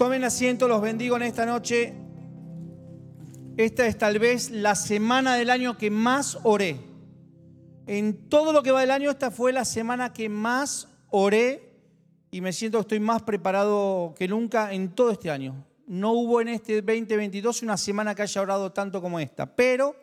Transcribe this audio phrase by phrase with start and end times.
[0.00, 1.92] Tomen asiento, los bendigo en esta noche.
[3.58, 6.80] Esta es tal vez la semana del año que más oré.
[7.86, 11.82] En todo lo que va del año, esta fue la semana que más oré
[12.30, 15.66] y me siento que estoy más preparado que nunca en todo este año.
[15.86, 19.94] No hubo en este 2022 una semana que haya orado tanto como esta, pero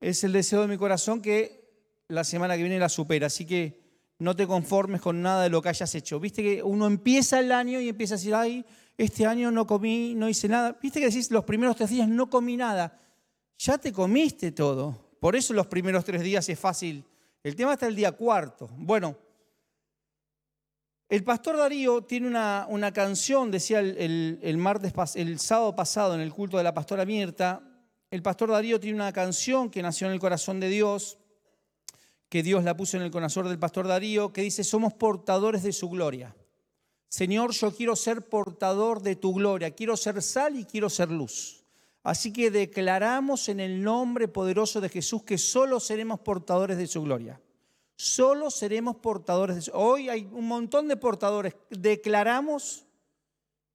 [0.00, 3.28] es el deseo de mi corazón que la semana que viene la supera.
[3.28, 3.78] Así que
[4.20, 6.20] no te conformes con nada de lo que hayas hecho.
[6.20, 8.64] Viste que uno empieza el año y empieza a decir, ay,
[9.04, 10.78] este año no comí, no hice nada.
[10.82, 13.00] Viste que decís, los primeros tres días no comí nada.
[13.58, 15.16] Ya te comiste todo.
[15.20, 17.02] Por eso los primeros tres días es fácil.
[17.42, 18.68] El tema está el día cuarto.
[18.76, 19.16] Bueno,
[21.08, 26.32] el pastor Darío tiene una, canción, decía el, el, martes, el sábado pasado en el
[26.32, 27.62] culto de la pastora Mirta,
[28.10, 31.18] el pastor Darío tiene una canción que nació en el corazón de Dios,
[32.28, 35.72] que Dios la puso en el corazón del pastor Darío, que dice, somos portadores de
[35.72, 36.34] su gloria.
[37.10, 41.62] Señor, yo quiero ser portador de tu gloria, quiero ser sal y quiero ser luz.
[42.02, 47.02] Así que declaramos en el nombre poderoso de Jesús que solo seremos portadores de su
[47.02, 47.38] gloria
[48.00, 51.54] solo seremos portadores de Hoy hay un montón de portadores.
[51.68, 52.86] Declaramos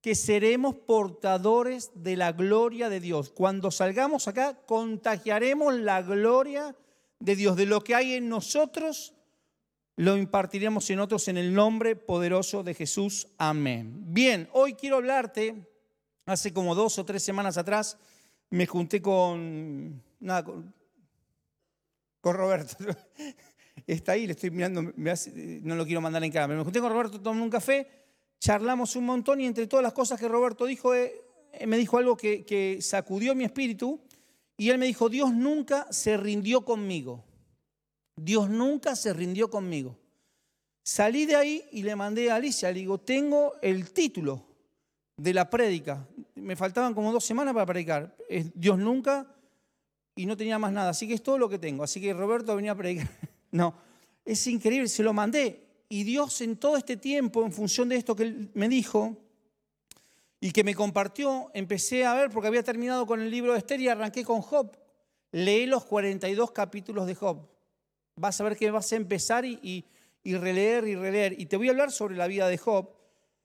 [0.01, 3.29] que seremos portadores de la gloria de Dios.
[3.29, 6.75] Cuando salgamos acá, contagiaremos la gloria
[7.19, 7.55] de Dios.
[7.55, 9.13] De lo que hay en nosotros,
[9.97, 13.27] lo impartiremos en otros en el nombre poderoso de Jesús.
[13.37, 13.93] Amén.
[14.13, 15.67] Bien, hoy quiero hablarte,
[16.25, 17.97] hace como dos o tres semanas atrás,
[18.49, 20.73] me junté con, nada, con,
[22.21, 22.75] con Roberto
[23.87, 26.57] está ahí, le estoy mirando, no lo quiero mandar en cámara.
[26.57, 27.87] Me junté con Roberto, tomé un café,
[28.39, 31.13] charlamos un montón y entre todas las cosas que Roberto dijo, eh,
[31.65, 34.01] me dijo algo que, que sacudió mi espíritu
[34.57, 37.24] y él me dijo, Dios nunca se rindió conmigo.
[38.15, 39.97] Dios nunca se rindió conmigo.
[40.83, 44.45] Salí de ahí y le mandé a Alicia, le digo, tengo el título
[45.17, 46.07] de la prédica.
[46.35, 48.15] Me faltaban como dos semanas para predicar.
[48.53, 49.27] Dios nunca
[50.15, 50.89] y no tenía más nada.
[50.91, 51.83] Así que es todo lo que tengo.
[51.83, 53.09] Así que Roberto venía a predicar.
[53.51, 53.73] No,
[54.25, 55.63] es increíble, se lo mandé.
[55.87, 59.15] Y Dios en todo este tiempo, en función de esto que Él me dijo
[60.41, 63.79] y que me compartió, empecé a ver, porque había terminado con el libro de Esther
[63.79, 64.75] y arranqué con Job.
[65.31, 67.47] Leí los 42 capítulos de Job.
[68.15, 69.85] Vas a ver que vas a empezar y,
[70.23, 71.39] releer y releer.
[71.39, 72.89] Y te voy a hablar sobre la vida de Job.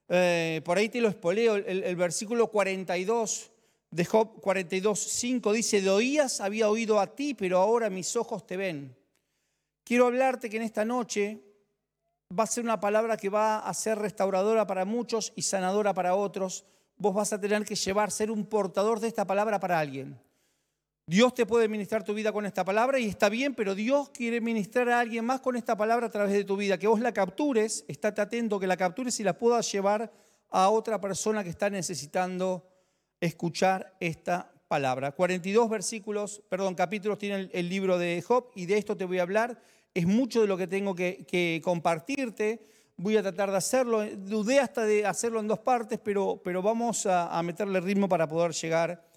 [0.07, 1.55] Eh, por ahí te lo espoleo.
[1.55, 3.51] El, el, versículo 42
[3.91, 8.47] de Job 42, 5 dice, de oías había oído a ti, pero ahora mis ojos
[8.47, 8.95] te ven.
[9.83, 11.41] Quiero hablarte que en esta noche
[12.37, 16.15] va a ser una palabra que va a ser restauradora para muchos y sanadora para
[16.15, 16.65] otros.
[16.97, 20.17] Vos vas a tener que llevar, ser un portador de esta palabra para alguien.
[21.11, 24.39] Dios te puede ministrar tu vida con esta palabra y está bien, pero Dios quiere
[24.39, 26.77] ministrar a alguien más con esta palabra a través de tu vida.
[26.77, 30.09] Que vos la captures, estate atento que la captures y la puedas llevar
[30.49, 32.65] a otra persona que está necesitando
[33.19, 35.11] escuchar esta palabra.
[35.11, 39.23] 42 versículos, perdón, capítulos tiene el, libro de Job y de esto te voy a
[39.23, 39.61] hablar.
[39.93, 42.61] Es mucho de lo que tengo que, compartirte.
[42.95, 44.05] Voy a tratar de hacerlo.
[44.15, 48.29] Dudé hasta de hacerlo en dos partes, pero, pero vamos a, a meterle ritmo para
[48.29, 49.10] poder llegar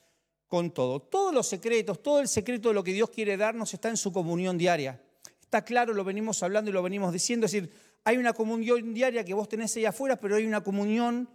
[0.54, 1.00] con todo.
[1.00, 4.12] Todos los secretos, todo el secreto de lo que Dios quiere darnos está en su
[4.12, 5.02] comunión diaria.
[5.40, 7.46] Está claro, lo venimos hablando y lo venimos diciendo.
[7.46, 7.72] Es decir,
[8.04, 11.28] hay una comunión diaria que vos tenés ahí afuera, pero hay una comunión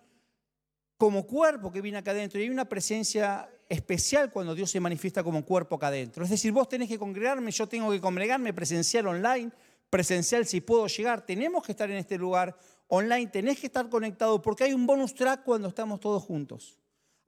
[0.96, 2.40] como cuerpo que viene acá adentro.
[2.40, 6.24] Y hay una presencia especial cuando Dios se manifiesta como cuerpo acá adentro.
[6.24, 9.52] Es decir, vos tenés que congregarme, yo tengo que congregarme presencial online,
[9.90, 11.26] presencial si puedo llegar.
[11.26, 12.56] Tenemos que estar en este lugar
[12.88, 16.79] online, tenés que estar conectado porque hay un bonus track cuando estamos todos juntos.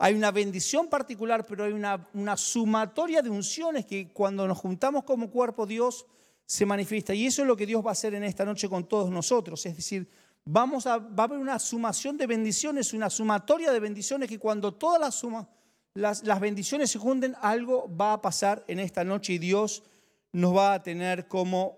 [0.04, 5.30] Hay una bendición particular, pero hay una, sumatoria de unciones que cuando nos juntamos como
[5.30, 6.06] cuerpo Dios
[6.46, 7.14] se manifiesta.
[7.14, 9.66] Y eso es lo que Dios va a hacer en esta noche con todos nosotros.
[9.66, 10.10] Es decir,
[10.44, 14.74] vamos a, va a haber una sumación de bendiciones, una sumatoria de bendiciones que cuando
[14.74, 15.46] todas las sumas
[15.94, 19.84] las, bendiciones se junten, algo va a pasar en esta noche y Dios
[20.32, 21.78] nos va a tener como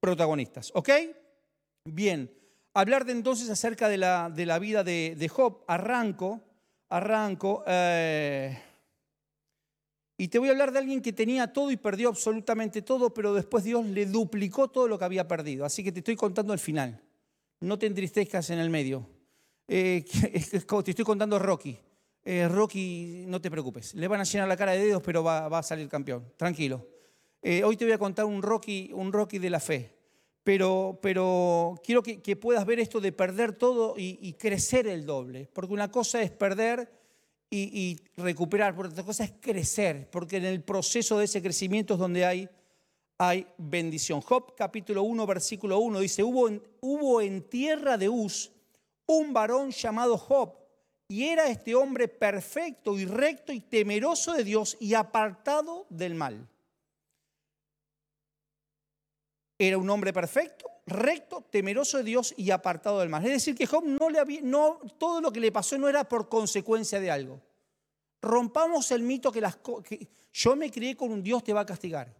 [0.00, 0.72] protagonistas.
[0.74, 0.90] ¿Ok?
[1.84, 2.32] Bien,
[2.74, 5.62] hablarte entonces acerca de la, de la vida de, Job.
[5.66, 6.40] Arranco,
[6.90, 7.64] arranco.
[7.66, 8.58] Eh,
[10.18, 13.32] y te voy a hablar de alguien que tenía todo y perdió absolutamente todo, pero
[13.32, 15.64] después Dios le duplicó todo lo que había perdido.
[15.64, 17.00] Así que te estoy contando el final.
[17.60, 19.06] No te entristezcas en el medio.
[19.66, 20.04] Eh,
[20.50, 21.78] te estoy contando Rocky.
[22.22, 25.46] Eh, Rocky, no te preocupes, le van a llenar la cara de dedos, pero va,
[25.46, 26.86] a salir campeón, tranquilo.
[27.42, 29.99] Hoy te voy a contar un Rocky, un Rocky de la fe,
[30.42, 35.72] pero, pero quiero que, puedas ver esto de perder todo y, crecer el doble, porque
[35.72, 36.90] una cosa es perder
[37.50, 42.00] y, recuperar, porque otra cosa es crecer, porque en el proceso de ese crecimiento es
[42.00, 42.48] donde hay,
[43.18, 44.20] hay bendición.
[44.20, 48.50] Job capítulo 1, versículo 1 dice, hubo en, hubo en tierra de Uz
[49.06, 50.54] un varón llamado Job
[51.08, 56.48] y era este hombre perfecto y recto y temeroso de Dios y apartado del mal.
[59.62, 63.22] Era un hombre perfecto, recto, temeroso de Dios y apartado del mal.
[63.26, 66.08] Es decir, que Job no le había, no, todo lo que le pasó no era
[66.08, 67.42] por consecuencia de algo.
[68.22, 71.66] Rompamos el mito que, las, que yo me crié con un Dios te va a
[71.66, 72.16] castigar.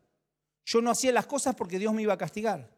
[0.67, 2.71] Yo no hacía las cosas porque Dios me iba a castigar.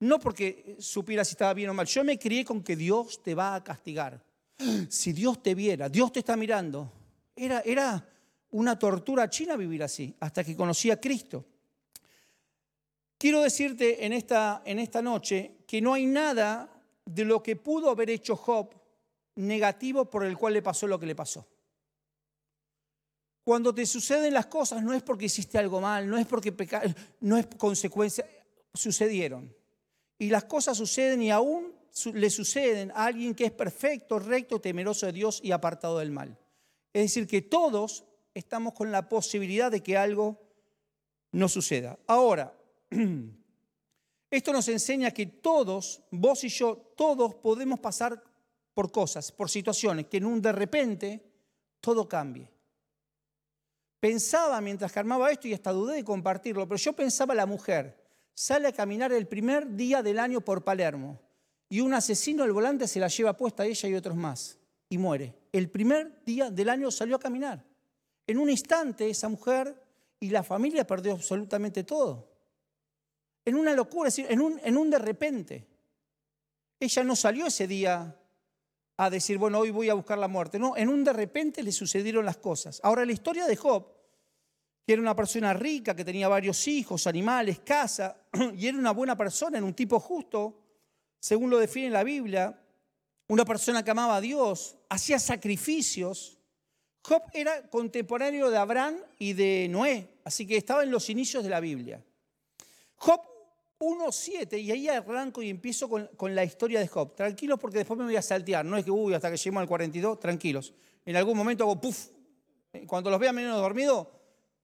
[0.00, 1.86] No porque supiera si estaba bien o mal.
[1.86, 4.22] Yo me crié con que Dios te va a castigar
[4.88, 6.92] si Dios te viera, Dios te está mirando.
[7.34, 8.06] Era, era
[8.50, 11.46] una tortura china vivir así, hasta que conocí a Cristo.
[13.22, 16.68] Quiero decirte en esta, en esta noche que no hay nada
[17.04, 18.74] de lo que pudo haber hecho Job
[19.36, 21.46] negativo por el cual le pasó lo que le pasó.
[23.44, 26.52] Cuando te suceden las cosas no es porque hiciste algo mal, no es porque
[27.20, 28.26] no es consecuencia,
[28.74, 29.54] sucedieron.
[30.18, 31.72] Y las cosas suceden y aún
[32.14, 36.36] le suceden a alguien que es perfecto, recto, temeroso de Dios y apartado del mal.
[36.92, 38.04] Es decir, que todos
[38.34, 40.42] estamos con la posibilidad de que algo
[41.30, 42.00] no suceda.
[42.08, 42.52] Ahora,
[44.30, 48.22] esto nos enseña que todos, vos y yo, todos podemos pasar
[48.74, 51.32] por cosas, por situaciones, que en un de repente
[51.80, 52.50] todo cambie.
[54.00, 58.02] Pensaba mientras que armaba esto y hasta dudé de compartirlo, pero yo pensaba la mujer,
[58.34, 61.20] sale a caminar el primer día del año por Palermo
[61.68, 64.58] y un asesino al volante se la lleva puesta a ella y otros más
[64.88, 65.34] y muere.
[65.52, 67.64] El primer día del año salió a caminar.
[68.26, 69.80] En un instante esa mujer
[70.20, 72.31] y la familia perdió absolutamente todo.
[73.44, 75.66] En una locura, en un, en un de repente.
[76.78, 78.16] Ella no salió ese día
[78.96, 80.58] a decir, bueno, hoy voy a buscar la muerte.
[80.58, 82.80] No, en un de repente le sucedieron las cosas.
[82.82, 83.86] Ahora, la historia de Job,
[84.86, 88.16] que era una persona rica, que tenía varios hijos, animales, casa,
[88.56, 90.58] y era una buena persona, era un tipo justo,
[91.18, 92.60] según lo define la Biblia,
[93.28, 96.38] una persona que amaba a Dios, hacía sacrificios.
[97.04, 101.50] Job era contemporáneo de Abraham y de Noé, así que estaba en los inicios de
[101.50, 102.04] la Biblia.
[102.96, 103.20] Job
[103.82, 107.16] 1.7, y ahí arranco y empiezo con, la historia de Job.
[107.16, 109.66] Tranquilos porque después me voy a saltear, no es que, uy, hasta que lleguemos al
[109.66, 110.72] 42, tranquilos.
[111.04, 112.10] En algún momento hago puff.
[112.86, 114.06] Cuando los vea menos dormidos,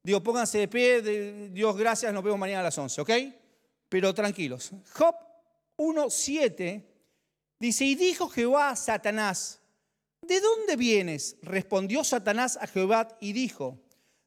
[0.05, 1.03] digo, pónganse de pie,
[1.50, 3.11] Dios gracias, nos vemos mañana a las 11, ¿ok?
[3.88, 4.70] Pero tranquilos.
[4.94, 5.17] Job
[5.76, 6.85] 1.7
[7.59, 9.61] dice, y dijo Jehová a Satanás,
[10.23, 11.37] ¿de dónde vienes?
[11.43, 13.81] Respondió Satanás a Jehová y dijo,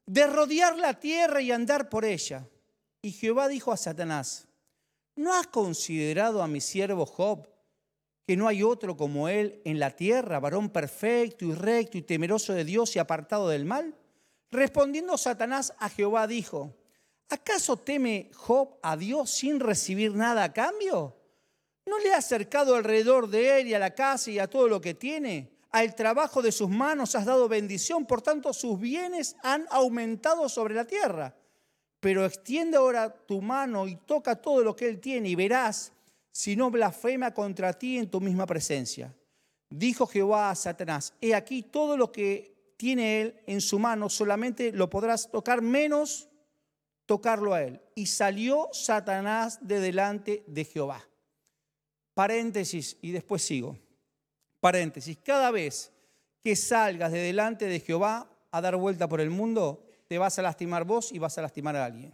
[0.06, 2.46] de rodear la tierra y andar por ella.
[3.02, 4.50] Y Jehová dijo a Satanás,
[5.16, 7.48] ¿no has considerado a mi siervo Job,
[8.28, 12.54] que no hay otro como él en la tierra, varón perfecto y recto y temeroso
[12.54, 13.96] de Dios y apartado del mal?
[14.52, 16.76] Respondiendo Satanás a Jehová dijo,
[17.30, 21.16] ¿acaso teme Job a Dios sin recibir nada a cambio?
[21.86, 24.82] ¿No le ha acercado alrededor de él y a la casa y a todo lo
[24.82, 25.52] que tiene?
[25.72, 30.76] Al trabajo de sus manos has dado bendición, por tanto sus bienes han aumentado sobre
[30.76, 31.34] la tierra.
[32.02, 35.94] Pero extiende ahora tu mano y toca todo lo que él tiene y verás
[36.32, 39.16] si no blasfema contra ti en tu misma presencia.
[39.70, 44.72] Dijo Jehová a Satanás, he aquí todo lo que tiene él en su mano, solamente
[44.74, 46.28] lo podrás tocar menos
[47.06, 47.82] tocarlo a él.
[47.94, 51.08] Y salió Satanás de delante de Jehová.
[52.14, 53.78] Paréntesis y después sigo.
[54.60, 55.18] Paréntesis.
[55.24, 55.92] Cada vez
[56.42, 60.42] que salgas de delante de Jehová a dar vuelta por el mundo, te vas a
[60.42, 62.14] lastimar vos y vas a lastimar a alguien.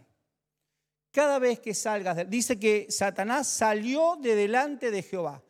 [1.10, 5.42] Cada vez que salgas, dice que Satanás salió de delante de Jehová.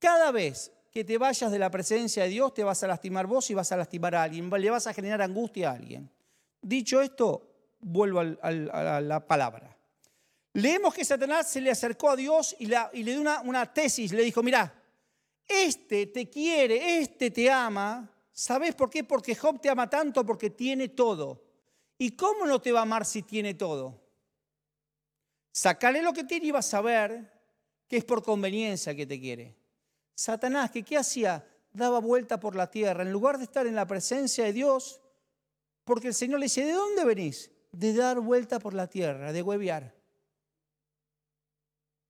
[0.00, 3.48] Cada vez que te vayas de la presencia de Dios, te vas a lastimar vos
[3.50, 6.10] y vas a lastimar a alguien, le vas a generar angustia a alguien.
[6.60, 9.78] Dicho esto, vuelvo a la palabra.
[10.54, 14.24] Leemos que Satanás se le acercó a Dios y, le dio una, una, tesis, le
[14.24, 14.74] dijo, mira,
[15.46, 18.10] este te quiere, este te ama.
[18.32, 19.04] ¿Sabes por qué?
[19.04, 21.41] Porque Job te ama tanto porque tiene todo.
[22.02, 24.00] ¿Y cómo no te va a amar si tiene todo?
[25.52, 27.30] Sacale lo que tiene y vas a ver
[27.86, 29.54] que es por conveniencia que te quiere.
[30.16, 31.46] Satanás, qué hacía?
[31.72, 33.04] Daba vuelta por la tierra.
[33.04, 35.00] En lugar de estar en la presencia de Dios,
[35.84, 37.52] porque el Señor le dice, ¿de dónde venís?
[37.70, 39.94] De dar vuelta por la tierra, de huevear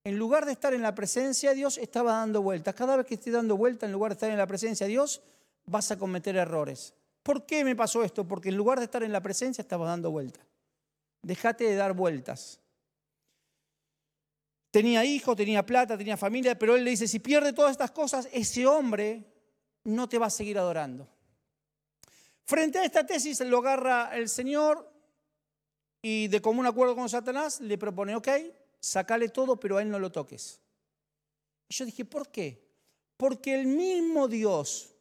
[0.04, 2.74] en lugar de estar en la presencia de Dios, estaba dando vueltas.
[2.74, 5.22] Cada vez que estés dando vueltas, en lugar de estar en la presencia de Dios,
[5.66, 6.94] vas a cometer errores.
[7.22, 8.26] ¿Por qué me pasó esto?
[8.26, 10.44] Porque en lugar de estar en la presencia, estabas dando vueltas.
[11.22, 12.60] Dejate de dar vueltas.
[14.70, 18.28] Tenía hijo, tenía plata, tenía familia, pero él le dice, si pierde todas estas cosas,
[18.32, 19.24] ese hombre
[19.84, 21.08] no te va a seguir adorando.
[22.44, 24.90] Frente a esta tesis lo agarra el Señor
[26.00, 28.28] y de común acuerdo con Satanás le propone, ok,
[28.80, 30.60] sacale todo, pero a él no lo toques.
[31.68, 32.66] Y yo dije, ¿por qué?
[33.16, 34.91] Porque el mismo Dios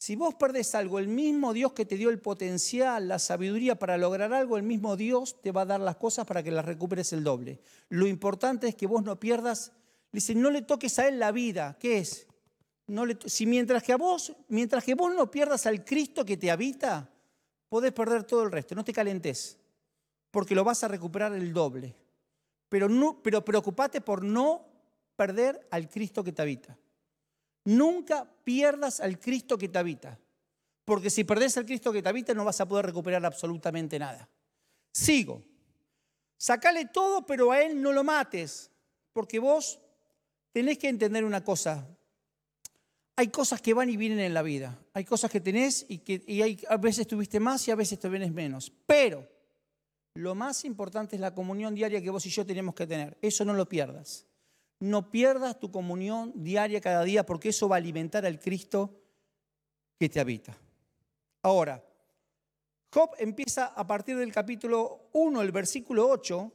[0.00, 3.98] Si vos perdés algo, el mismo Dios que te dio el potencial, la sabiduría para
[3.98, 7.12] lograr algo, el mismo Dios te va a dar las cosas para que las recuperes
[7.12, 7.60] el doble.
[7.90, 9.72] Lo importante es que vos no pierdas,
[10.10, 11.76] dice, no le toques a Él la vida.
[11.78, 12.26] ¿Qué es?
[13.26, 17.10] Si mientras que a vos, mientras que vos no pierdas al Cristo que te habita,
[17.68, 18.74] podés perder todo el resto.
[18.74, 19.58] No te calentes,
[20.30, 21.94] porque lo vas a recuperar el doble.
[22.70, 24.64] Pero, no, pero preocupate por no
[25.14, 26.78] perder al Cristo que te habita.
[27.64, 30.18] Nunca pierdas al Cristo que te habita,
[30.84, 34.28] porque si perdés al Cristo que te habita no vas a poder recuperar absolutamente nada.
[34.92, 35.42] Sigo.
[36.36, 38.70] Sacale todo, pero a Él no lo mates,
[39.12, 39.78] porque vos
[40.52, 41.86] tenés que entender una cosa.
[43.16, 44.78] Hay cosas que van y vienen en la vida.
[44.94, 48.08] Hay cosas que tenés y que hay, a veces tuviste más y a veces te
[48.08, 48.72] vienes menos.
[48.86, 49.28] Pero
[50.14, 53.18] lo más importante es la comunión diaria que vos y yo tenemos que tener.
[53.20, 54.26] Eso no lo pierdas.
[54.80, 58.98] No pierdas tu comunión diaria cada día porque eso va a alimentar al Cristo
[59.98, 60.56] que te habita.
[61.42, 61.84] Ahora,
[62.92, 66.52] Job empieza a partir del capítulo 1, el versículo 8,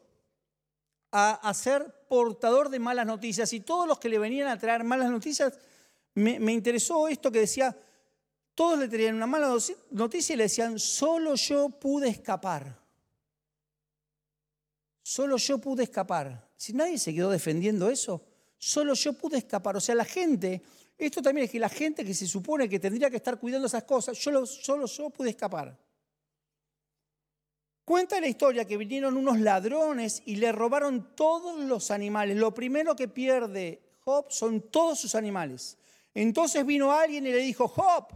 [1.12, 3.54] a, ser portador de malas noticias.
[3.54, 5.58] Y todos los que le venían a traer malas noticias,
[6.14, 7.78] me, me interesó esto que decía,
[8.54, 9.56] todos le traían una mala
[9.92, 12.85] noticia y le decían, solo yo pude escapar.
[15.08, 16.50] Solo yo pude escapar.
[16.58, 18.26] Si nadie se quedó defendiendo eso,
[18.58, 19.78] solo yo pude escapar.
[19.78, 20.64] O sea, la gente,
[20.98, 23.84] esto también es que la gente que se supone que tendría que estar cuidando esas
[23.84, 24.46] cosas, solo,
[24.88, 25.78] yo pude escapar.
[27.86, 32.36] Cuenta la historia que vinieron unos ladrones y le robaron todos los animales.
[32.36, 35.78] Lo primero que pierde Job son todos sus animales.
[36.16, 38.08] Entonces vino alguien y le dijo, Job,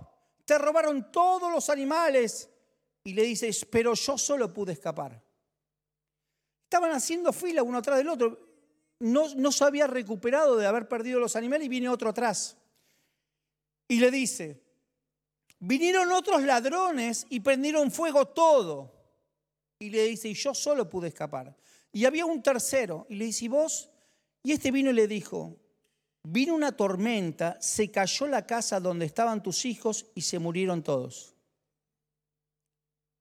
[0.43, 2.50] te robaron todos los animales.
[3.03, 5.28] Y le dice, pero yo solo pude escapar.
[6.69, 8.38] Estaban haciendo fila uno atrás del otro.
[8.99, 12.57] No, no se había recuperado de haber perdido los animales y viene otro atrás.
[13.88, 14.61] Y le dice,
[15.57, 18.93] vinieron otros ladrones y prendieron fuego todo.
[19.79, 21.57] Y le dice, y yo solo pude escapar.
[21.91, 23.07] Y había un tercero.
[23.09, 23.89] Y le dice, ¿y vos?
[24.43, 25.57] Y este vino y le dijo,
[26.21, 31.33] vino una tormenta, se cayó la casa donde estaban tus hijos y se murieron todos.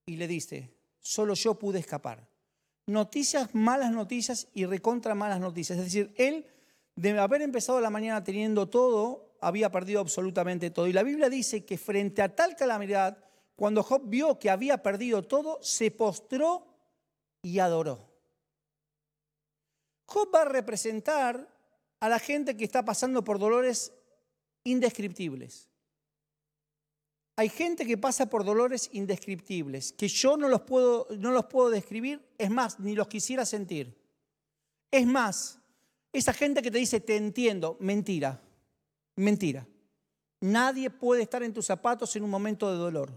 [0.05, 2.28] Y le dice, solo yo pude escapar
[2.89, 5.79] noticias, malas noticias y recontra malas noticias.
[5.79, 6.47] Es decir, él,
[6.97, 10.87] de haber empezado la mañana teniendo todo, había perdido absolutamente todo.
[10.87, 13.19] Y la Biblia dice que frente a tal calamidad,
[13.55, 16.67] cuando Job vio que había perdido todo, se postró
[17.43, 18.09] y adoró.
[20.07, 21.49] Job va a representar
[22.01, 23.93] a la gente que está pasando por dolores
[24.65, 25.68] indescriptibles.
[27.39, 31.71] Hay gente que pasa por dolores indescriptibles, que yo no los puedo, no los puedo
[31.71, 33.97] describir, es más, ni los quisiera sentir.
[34.91, 35.61] Es más,
[36.13, 38.43] esa gente que te dice, te entiendo, mentira,
[39.15, 39.65] mentira.
[40.41, 43.13] Nadie puede estar en tus zapatos en un momento de dolor.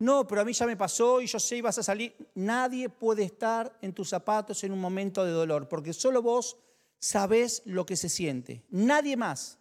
[0.00, 2.14] No, pero a mí ya me pasó y yo sé y vas a salir.
[2.34, 6.58] Nadie puede estar en tus zapatos en un momento de dolor, porque solo vos
[6.98, 8.66] sabés lo que se siente.
[8.68, 9.58] Nadie más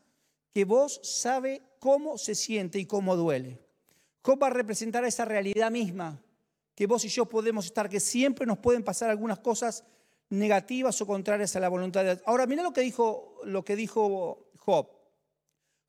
[0.53, 3.64] que vos sabe cómo se siente y cómo duele.
[4.25, 6.19] ¿Cómo va a representar esa realidad misma
[6.73, 9.83] que vos y yo podemos estar, que siempre nos pueden pasar algunas cosas
[10.29, 12.23] negativas o contrarias a la voluntad de Dios.
[12.25, 14.89] Ahora, mira lo que dijo, lo que dijo Job.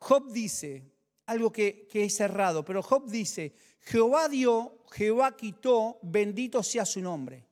[0.00, 0.92] Job dice
[1.24, 7.00] algo que, que es errado, pero Job dice, Jehová dio, Jehová quitó, bendito sea su
[7.00, 7.48] nombre.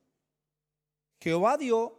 [1.19, 1.97] Jehová dio,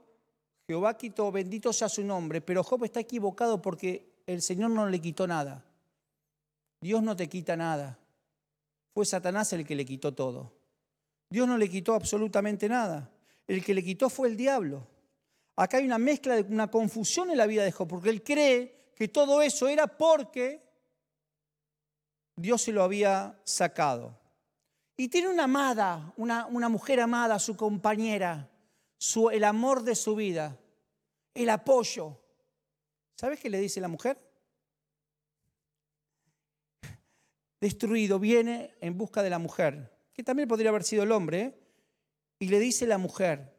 [0.69, 5.01] Jehová quitó, bendito sea su nombre, pero Job está equivocado porque el Señor no le
[5.01, 5.65] quitó nada.
[6.81, 7.99] Dios no te quita nada
[8.97, 10.55] fue Satanás el que le quitó todo.
[11.29, 13.11] Dios no le quitó absolutamente nada.
[13.47, 14.87] El que le quitó fue el diablo.
[15.55, 18.95] Acá hay una mezcla, de una confusión en la vida de Job, porque él cree
[18.97, 20.63] que todo eso era porque
[22.37, 24.19] Dios se lo había sacado.
[24.97, 28.49] Y tiene una amada, una, mujer amada, su compañera,
[29.31, 30.59] el amor de su vida,
[31.35, 32.19] el apoyo.
[33.15, 34.19] ¿Sabes qué le dice la mujer?
[37.67, 41.59] Destruido, viene en busca de la mujer, que también podría haber sido el hombre, ¿eh?
[42.39, 43.55] y le dice la mujer,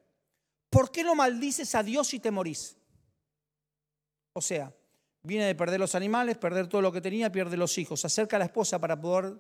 [0.70, 2.78] ¿por qué no maldices a Dios y te morís?
[4.34, 4.74] O sea,
[5.24, 8.38] viene de perder los animales, perder todo lo que tenía, pierde los hijos, se acerca
[8.38, 9.38] a la esposa para poder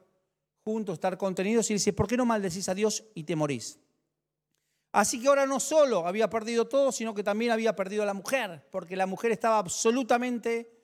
[0.63, 3.79] juntos estar contenidos y dice, ¿por qué no maldecís a Dios y te morís?
[4.91, 8.13] Así que ahora no solo había perdido todo, sino que también había perdido a la
[8.13, 10.77] mujer, porque la mujer estaba absolutamente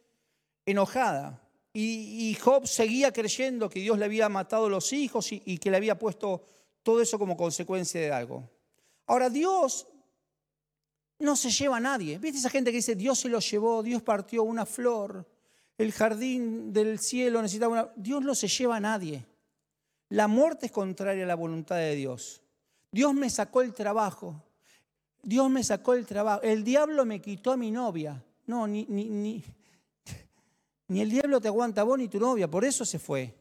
[0.66, 1.43] enojada.
[1.76, 5.98] Y, Job seguía creyendo que Dios le había matado los hijos y, que le había
[5.98, 6.46] puesto
[6.84, 8.48] todo eso como consecuencia de algo.
[9.08, 9.88] Ahora, Dios
[11.18, 12.20] no se lleva a nadie.
[12.20, 15.28] ¿Viste esa gente que dice, Dios se lo llevó, Dios partió una flor,
[15.78, 17.92] el jardín del cielo necesitaba una...
[17.96, 19.26] Dios no se lleva a nadie.
[20.10, 22.42] La muerte es contraria a la voluntad de Dios.
[22.92, 24.44] Dios me sacó el trabajo.
[25.24, 26.44] Dios me sacó el trabajo.
[26.44, 28.24] El diablo me quitó a mi novia.
[28.46, 29.44] No, ni, ni, ni,
[30.88, 33.34] ni el diablo te aguanta vos ni tu novia, por eso se fue.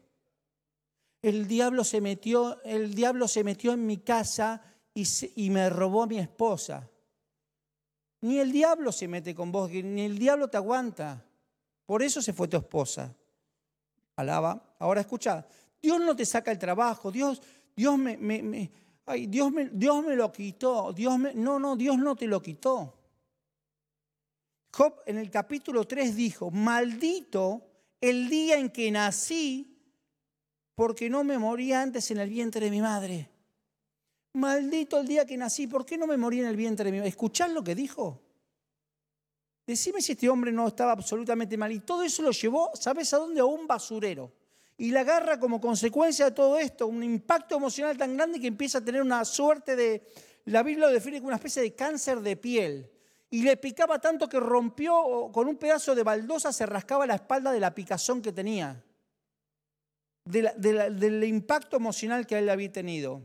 [1.21, 4.61] El diablo se metió, el diablo se metió en mi casa
[4.93, 6.89] y, me robó a mi esposa.
[8.21, 11.25] Ni el diablo se mete con vos, ni el diablo te aguanta.
[11.85, 13.13] Por eso se fue tu esposa.
[14.15, 14.75] Alaba.
[14.79, 15.45] Ahora escucha,
[15.81, 17.41] Dios no te saca el trabajo, Dios,
[17.75, 18.71] Dios me,
[19.05, 23.02] ay, Dios me, Dios me lo quitó, Dios no, no, Dios no te lo quitó.
[24.75, 27.61] Job en el capítulo 3 dijo, maldito
[28.01, 29.77] el día en que nací,
[30.73, 33.29] porque no me morí antes en el vientre de mi madre.
[34.33, 36.97] Maldito el día que nací, ¿por qué no me morí en el vientre de mi
[36.97, 37.09] madre?
[37.09, 38.19] ¿Escuchás lo que dijo?
[39.67, 41.71] Decime si este hombre no estaba absolutamente mal.
[41.71, 43.41] Y todo eso lo llevó, ¿sabes a dónde?
[43.41, 44.33] A un basurero.
[44.75, 48.79] Y la agarra como consecuencia de todo esto, un impacto emocional tan grande que empieza
[48.79, 50.03] a tener una suerte de,
[50.45, 52.89] la Biblia lo define como una especie de cáncer de piel
[53.33, 57.51] y le picaba tanto que rompió con un pedazo de baldosa, se rascaba la espalda
[57.51, 58.85] de la picazón que tenía,
[60.23, 63.23] del impacto emocional que él había tenido.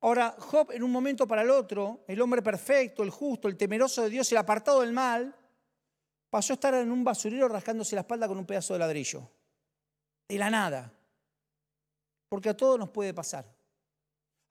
[0.00, 4.00] Ahora, Job en un momento para el otro, el hombre perfecto, el justo, el temeroso
[4.00, 5.36] de Dios, el apartado del mal,
[6.30, 9.30] pasó a estar en un basurero rascándose la espalda con un pedazo de ladrillo.
[10.26, 10.90] De la nada.
[12.30, 13.44] Porque a todos nos puede pasar.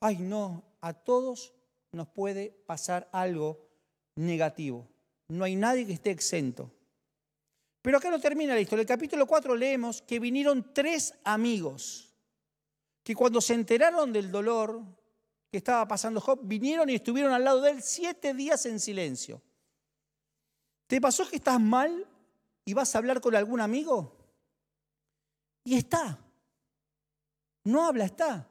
[0.01, 1.51] Ay, no, a todos
[1.91, 3.72] nos puede pasar algo
[4.15, 4.88] negativo.
[5.27, 6.72] No hay nadie que esté exento.
[7.82, 8.82] Pero acá no termina la historia.
[8.82, 12.13] En el capítulo 4 leemos que vinieron tres amigos
[13.03, 14.82] que cuando se enteraron del dolor
[15.51, 19.41] que estaba pasando Job, vinieron y estuvieron al lado de él siete días en silencio.
[20.88, 22.08] ¿Te pasó que estás mal
[22.65, 24.17] y vas a hablar con algún amigo?
[25.65, 26.20] Y está.
[27.65, 28.50] No habla, está.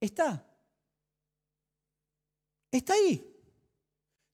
[0.00, 0.44] Está.
[2.70, 3.35] Está ahí.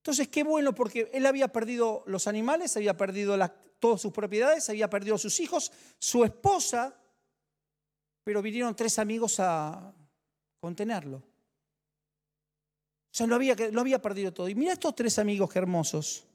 [0.02, 3.38] Entonces, qué bueno, porque él había perdido los animales, había perdido
[3.78, 6.98] todas sus propiedades, había perdido sus hijos, su esposa,
[8.24, 9.94] pero vinieron tres amigos a
[10.58, 11.18] contenerlo.
[11.18, 11.22] O
[13.14, 14.48] sea, lo había, lo había perdido todo.
[14.48, 16.26] Y mira estos tres amigos qué hermosos.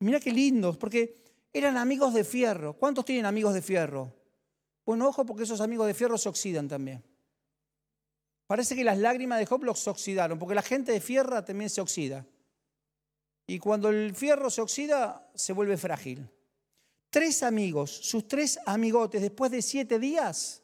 [0.00, 2.72] Mira qué lindos, porque eran amigos de fierro.
[2.72, 4.12] ¿Cuántos tienen amigos de fierro?
[4.84, 7.04] Bueno, ojo porque esos amigos de fierro se oxidan también.
[8.52, 11.80] Parece que las lágrimas de Job los oxidaron, porque la gente de fierro también se
[11.80, 12.26] oxida.
[13.46, 16.28] Y cuando el fierro se oxida, se vuelve frágil.
[17.08, 20.62] Tres amigos, sus tres amigotes, después de siete días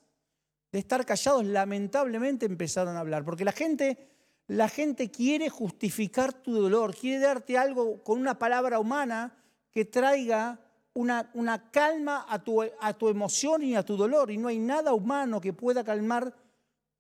[0.71, 3.25] de estar callados, lamentablemente empezaron a hablar.
[3.25, 4.11] Porque la gente,
[4.49, 9.35] la gente quiere justificar tu dolor, quiere darte algo con una palabra humana
[9.71, 10.61] que traiga
[10.93, 14.31] una, una calma a tu, a tu emoción y a tu dolor.
[14.31, 16.35] Y no hay nada humano que pueda calmar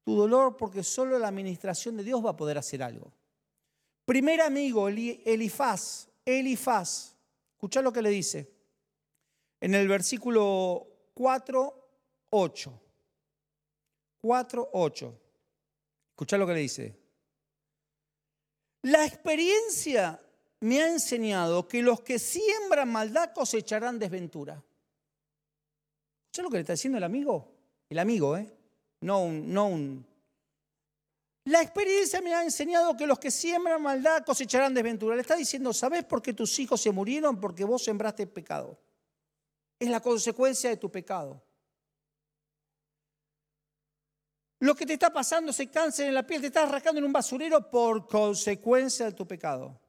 [0.08, 3.12] tu dolor porque solo la administración de Dios va a poder hacer algo.
[4.06, 7.14] Primer amigo, Elifaz, Elifaz,
[7.52, 8.50] escucha lo que le dice
[9.60, 11.90] en el versículo 4,
[12.30, 12.80] 8.
[14.22, 15.20] 4, 8.
[16.12, 16.98] Escucha lo que le dice.
[18.84, 20.18] La experiencia
[20.60, 24.54] me ha enseñado que los que siembran maldad cosecharán desventura.
[26.22, 27.52] ¿Escucha lo que le está diciendo el amigo?
[27.90, 28.57] El amigo, ¿eh?
[29.00, 30.06] No un, no un...
[31.44, 35.14] La experiencia me ha enseñado que los que siembran maldad cosecharán desventura.
[35.14, 37.40] Le está diciendo, ¿sabes por qué tus hijos se murieron?
[37.40, 38.78] Porque vos sembraste pecado.
[39.78, 41.42] Es la consecuencia de tu pecado.
[44.60, 47.12] Lo que te está pasando, ese cáncer en la piel, te estás rascando en un
[47.12, 49.80] basurero por consecuencia de tu pecado.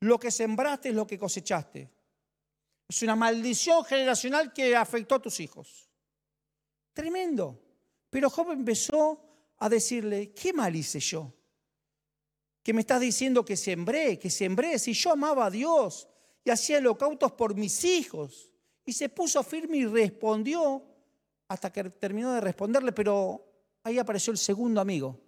[0.00, 1.90] Lo que sembraste es lo que cosechaste.
[2.88, 5.88] Es una maldición generacional que afectó a tus hijos.
[6.94, 7.67] Tremendo.
[8.10, 9.20] Pero Job empezó
[9.58, 11.32] a decirle, ¿qué mal hice yo?
[12.62, 16.08] Que me estás diciendo que sembré, que sembré, si yo amaba a Dios
[16.44, 18.52] y hacía holocautos por mis hijos.
[18.84, 20.82] Y se puso firme y respondió
[21.48, 23.44] hasta que terminó de responderle, pero
[23.82, 25.20] ahí apareció el segundo amigo.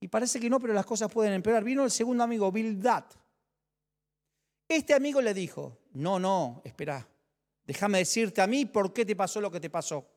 [0.00, 1.62] Y parece que no, pero las cosas pueden empeorar.
[1.62, 3.04] Vino el segundo amigo, Bildad.
[4.66, 7.06] Este amigo le dijo, no, no, espera,
[7.64, 10.11] déjame decirte a mí por qué te pasó lo que te pasó.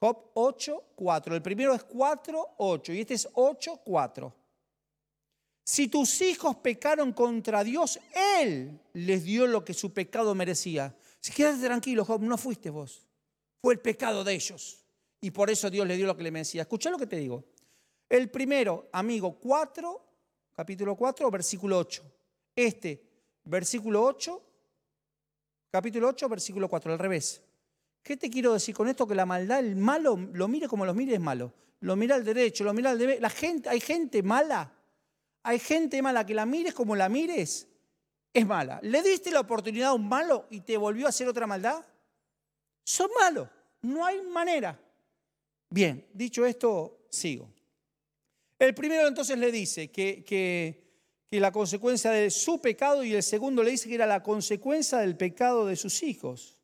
[0.00, 1.34] Job 8, 4.
[1.34, 4.34] El primero es 4, 8 y este es 8, 4.
[5.64, 7.98] Si tus hijos pecaron contra Dios,
[8.40, 10.96] Él les dio lo que su pecado merecía.
[11.20, 13.06] Si quédate tranquilo, Job, no fuiste vos.
[13.60, 14.84] Fue el pecado de ellos.
[15.20, 16.62] Y por eso Dios le dio lo que le merecía.
[16.62, 17.44] Escucha lo que te digo.
[18.08, 20.06] El primero, amigo, 4,
[20.54, 22.02] capítulo 4, versículo 8.
[22.54, 23.04] Este,
[23.44, 24.42] versículo 8,
[25.70, 27.42] capítulo 8, versículo 4, al revés.
[28.02, 29.06] ¿Qué te quiero decir con esto?
[29.06, 31.52] Que la maldad, el malo, lo mire como lo mire es malo.
[31.80, 33.20] Lo mira al derecho, lo mira al derecho.
[33.20, 34.72] La gente, hay gente mala.
[35.42, 37.68] Hay gente mala que la mires como la mires,
[38.34, 38.80] es mala.
[38.82, 41.84] ¿Le diste la oportunidad a un malo y te volvió a hacer otra maldad?
[42.84, 43.48] Son malos.
[43.82, 44.78] No hay manera.
[45.70, 47.48] Bien, dicho esto, sigo.
[48.58, 50.84] El primero entonces le dice que, que,
[51.30, 54.98] que, la consecuencia de su pecado y el segundo le dice que era la consecuencia
[54.98, 56.57] del pecado de sus hijos.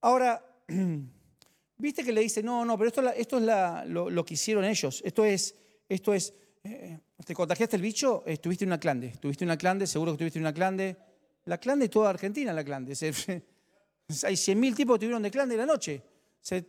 [0.00, 0.44] Ahora,
[1.78, 5.02] viste que le dice, no, no, pero esto, esto es lo, que hicieron ellos.
[5.04, 5.54] Esto es,
[5.88, 8.22] esto es, eh, ¿te contagiaste el bicho?
[8.26, 9.08] Estuviste en una clande.
[9.08, 10.96] Estuviste en una clande, seguro que estuviste en una clande.
[11.44, 12.92] La clande toda Argentina, la clande.
[14.24, 16.02] Hay 100.000 tipos que tuvieron de clande en la noche.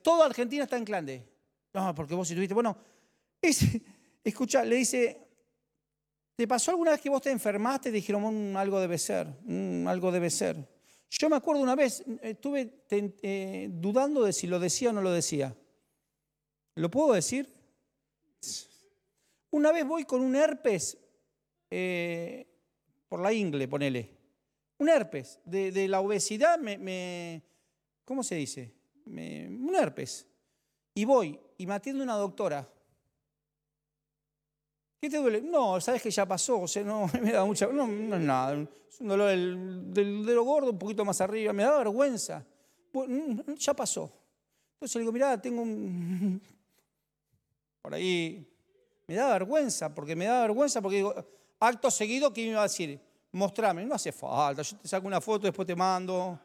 [0.01, 1.23] toda Argentina está en clande.
[1.73, 2.53] No, porque vos estuviste.
[2.53, 2.77] Bueno,
[4.23, 5.17] escucha, le dice,
[6.35, 9.27] ¿te pasó alguna vez que vos te enfermaste y dijeron, algo debe ser,
[9.87, 10.76] algo debe ser?
[11.09, 15.11] Yo me acuerdo una vez, estuve eh, dudando de si lo decía o no lo
[15.11, 15.55] decía.
[16.75, 17.53] ¿Lo puedo decir?
[19.51, 20.97] Una vez voy con un herpes
[21.71, 22.45] eh,
[23.07, 24.17] por la ingle, ponele.
[24.79, 27.41] Un herpes de, la obesidad, me,
[28.05, 28.73] ¿cómo se dice?
[29.05, 30.27] un herpes.
[30.93, 32.67] Y voy y me atiende una doctora.
[34.99, 35.41] ¿Qué te duele?
[35.41, 37.67] No, sabes que ya pasó, o sea, no me da mucha.
[37.67, 38.53] No, no es nada.
[38.89, 41.53] Es un dolor del, dedo gordo, un poquito más arriba.
[41.53, 42.43] Me da vergüenza.
[43.57, 44.11] ya pasó.
[44.73, 46.41] Entonces le digo, mirá, tengo un.
[47.81, 48.53] Por ahí.
[49.07, 51.15] Me da vergüenza, porque me da vergüenza, porque digo,
[51.61, 52.99] acto seguido, ¿qué me iba a decir?
[53.31, 56.37] Mostrame, no hace falta, yo te saco una foto, después te mando.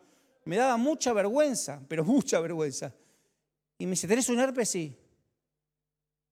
[0.45, 2.95] Me daba mucha vergüenza, pero mucha vergüenza.
[3.79, 4.69] Y me dice, ¿tenés un herpes?
[4.69, 4.97] Sí.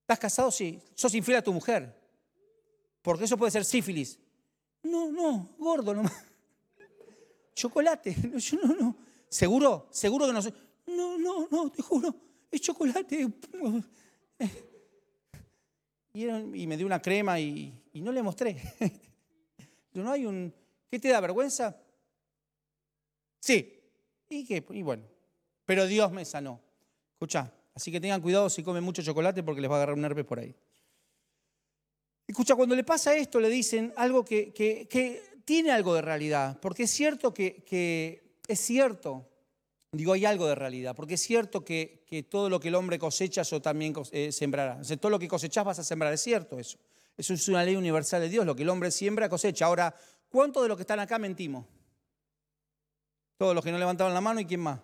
[0.03, 0.53] ¿Estás casado?
[0.53, 0.81] Sí.
[0.95, 2.00] ¿Sos infiel a tu mujer?
[3.03, 4.19] Porque eso puede ser sífilis.
[4.83, 6.13] No, no, gordo nomás.
[7.55, 8.17] Chocolate.
[8.31, 8.97] No, yo no, no.
[9.29, 9.89] ¿Seguro?
[9.91, 10.53] ¿Seguro que no soy?
[10.87, 12.15] No, no, no, te juro.
[12.51, 13.29] Es chocolate.
[16.13, 18.57] Y, me dio una crema y, no le mostré.
[19.93, 20.53] no hay un.
[20.91, 21.77] ¿Qué te da vergüenza?
[23.39, 23.81] Sí.
[24.29, 24.65] ¿Y qué?
[24.71, 25.05] Y bueno.
[25.65, 26.61] Pero Dios me sanó.
[27.13, 30.05] Escucha, así que tengan cuidado si comen mucho chocolate porque les va a agarrar un
[30.05, 30.53] herpes por ahí.
[32.31, 34.55] Escucha, cuando le pasa esto, le dicen algo que,
[35.45, 39.27] tiene algo de realidad, porque es cierto que, es cierto,
[39.91, 43.41] digo, hay algo de realidad, porque es cierto que, todo lo que el hombre cosecha,
[43.41, 44.81] eso también eh, sembrará.
[45.01, 46.79] Todo lo que cosechas vas a sembrar, es cierto eso.
[47.17, 49.67] Eso es una ley universal de Dios, lo que el hombre siembra, cosecha.
[49.67, 49.93] Ahora,
[50.29, 51.67] ¿cuántos de los que están acá mentimos?
[53.39, 54.79] Todos los que no levantaron la mano y quién más.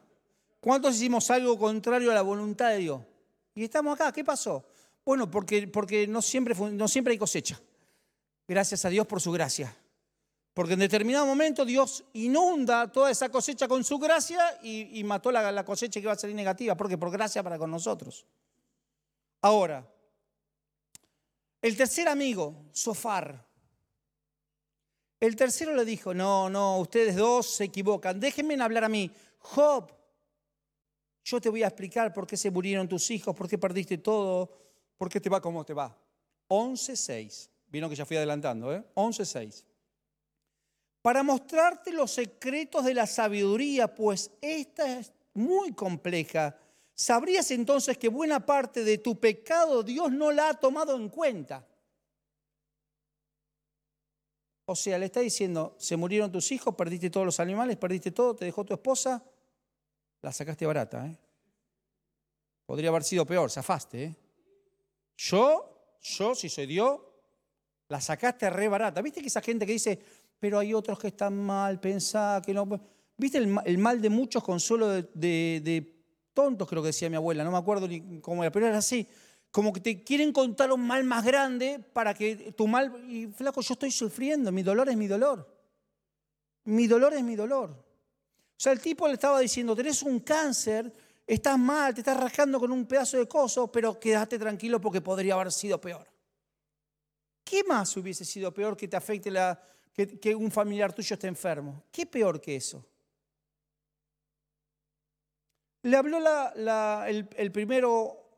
[0.59, 3.03] ¿Cuántos hicimos algo contrario a la voluntad de Dios?
[3.55, 4.67] Y estamos acá, ¿qué pasó?
[5.07, 7.61] Bueno, porque, porque no, siempre, no siempre hay cosecha.
[8.49, 9.75] Gracias a Dios por su gracia.
[10.53, 15.53] Porque en determinado momento Dios inunda toda esa cosecha con su gracia y, mató la,
[15.53, 16.77] la, cosecha que iba a ser negativa.
[16.77, 18.27] Porque por gracia para con nosotros.
[19.43, 19.89] Ahora,
[21.63, 23.47] el tercer amigo, Sofar.
[25.21, 28.19] El tercero le dijo, no, no, ustedes dos se equivocan.
[28.19, 29.11] Déjenme hablar a mí.
[29.39, 29.93] Job,
[31.25, 34.66] yo te voy a explicar por qué se murieron tus hijos, por qué perdiste todo
[34.97, 35.97] ¿Por qué te va como te va?
[36.49, 37.49] 11.6.
[37.69, 38.85] Vino que ya fui adelantando, ¿eh?
[38.95, 39.65] 11.6.
[41.03, 46.59] Para mostrarte los secretos de la sabiduría, pues esta es muy compleja.
[46.95, 51.67] Sabrías entonces que buena parte de tu pecado Dios no la ha tomado en cuenta.
[54.65, 58.35] O sea, le está diciendo, se murieron tus hijos, perdiste todos los animales, perdiste todo,
[58.35, 59.23] te dejó tu esposa,
[60.23, 61.07] la sacaste barata.
[61.07, 61.17] ¿eh?
[62.65, 64.05] Podría haber sido peor, zafaste.
[64.05, 64.17] ¿eh?
[65.17, 67.01] Yo, yo, si soy Dios,
[67.89, 69.01] la sacaste re barata.
[69.03, 69.99] ¿Viste que esa gente que dice,
[70.39, 72.69] pero hay otros que están mal, pensá que no.
[73.17, 75.93] ¿Viste el, mal de muchos consuelo de, de,
[76.35, 79.09] tontos, creo que decía mi abuela, no me acuerdo ni cómo era, pero era así.
[79.51, 82.93] Como que te quieren contar un mal más grande para que tu mal.
[83.09, 85.51] Y flaco, yo estoy sufriendo, mi dolor es mi dolor.
[86.65, 87.71] Mi dolor es mi dolor.
[87.71, 90.93] O sea, el tipo le estaba diciendo, tenés un cáncer
[91.27, 95.35] estás mal, te estás rascando con un pedazo de coso, pero quédate tranquilo porque podría
[95.35, 96.07] haber sido peor.
[97.43, 99.61] ¿Qué más hubiese sido peor que te afecte la,
[99.95, 101.85] que, un familiar tuyo esté enfermo?
[101.91, 102.85] ¿Qué peor que eso?
[105.83, 106.19] Le habló
[107.07, 108.29] el, primero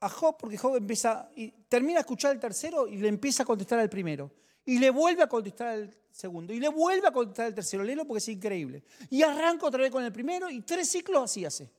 [0.00, 3.46] a Job porque Job empieza y termina a escuchar el tercero y le empieza a
[3.46, 4.32] contestar al primero.
[4.64, 6.52] Y le vuelve a contestar al segundo.
[6.52, 7.84] Y le vuelve a contestar al tercero.
[7.84, 8.82] Léelo porque es increíble.
[9.10, 11.70] Y arranca otra vez con el primero y tres ciclos así hace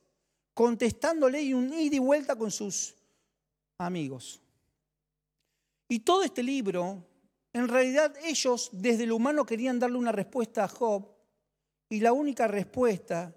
[0.54, 2.94] contestándole y un ida y vuelta con sus
[3.78, 4.42] amigos.
[5.88, 7.02] Y todo este libro,
[7.52, 11.08] en realidad ellos desde lo humano querían darle una respuesta a Job
[11.88, 13.34] y la única respuesta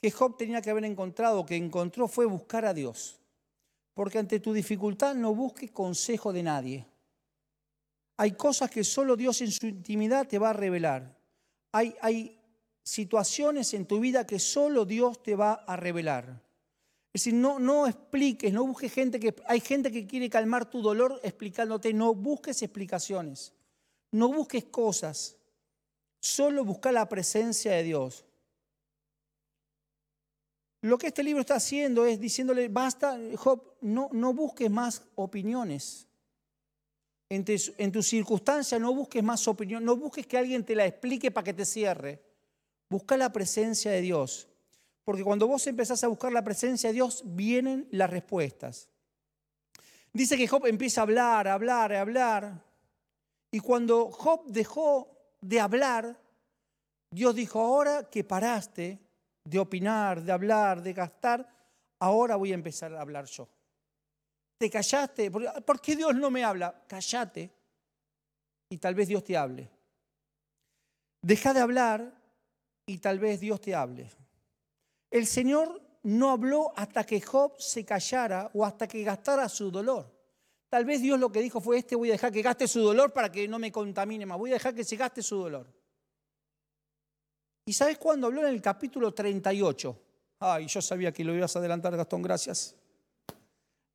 [0.00, 3.20] que Job tenía que haber encontrado, que encontró, fue buscar a Dios.
[3.94, 6.91] Porque ante tu dificultad no busques consejo de nadie.
[8.22, 11.18] Hay cosas que solo Dios en su intimidad te va a revelar.
[11.72, 12.40] Hay, hay
[12.84, 16.40] situaciones en tu vida que solo Dios te va a revelar.
[17.12, 19.34] Es decir, no, no expliques, no busques gente que...
[19.48, 23.54] Hay gente que quiere calmar tu dolor explicándote, no busques explicaciones,
[24.12, 25.36] no busques cosas,
[26.20, 28.24] solo busca la presencia de Dios.
[30.82, 36.06] Lo que este libro está haciendo es diciéndole, basta, Job, no, no busques más opiniones.
[37.32, 37.46] En,
[37.78, 41.44] en tu circunstancia no busques más opinión, no busques que alguien te la explique para
[41.46, 42.22] que te cierre.
[42.90, 44.48] Busca la presencia de Dios.
[45.02, 48.90] Porque cuando vos empezás a buscar la presencia de Dios, vienen las respuestas.
[50.12, 52.62] Dice que Job empieza a hablar, a hablar, a hablar.
[53.50, 56.20] Y cuando Job dejó de hablar,
[57.10, 59.00] Dios dijo, ahora que paraste
[59.42, 61.48] de opinar, de hablar, de gastar,
[61.98, 63.48] ahora voy a empezar a hablar yo.
[64.58, 66.84] Te callaste, ¿por qué Dios no me habla?
[66.86, 67.50] Callate
[68.68, 69.68] y tal vez Dios te hable.
[71.20, 72.14] Deja de hablar
[72.86, 74.10] y tal vez Dios te hable.
[75.10, 80.10] El Señor no habló hasta que Job se callara o hasta que gastara su dolor.
[80.68, 83.12] Tal vez Dios lo que dijo fue, este voy a dejar que gaste su dolor
[83.12, 85.66] para que no me contamine más, voy a dejar que se gaste su dolor.
[87.66, 90.02] ¿Y sabes cuándo habló en el capítulo 38?
[90.40, 92.74] Ay, yo sabía que lo ibas a adelantar, Gastón, gracias.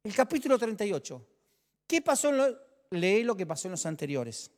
[0.08, 1.28] El capítulo 38.
[1.86, 2.30] ¿Qué pasó?
[2.30, 2.58] En lo,
[2.92, 4.50] lee lo que pasó en los anteriores.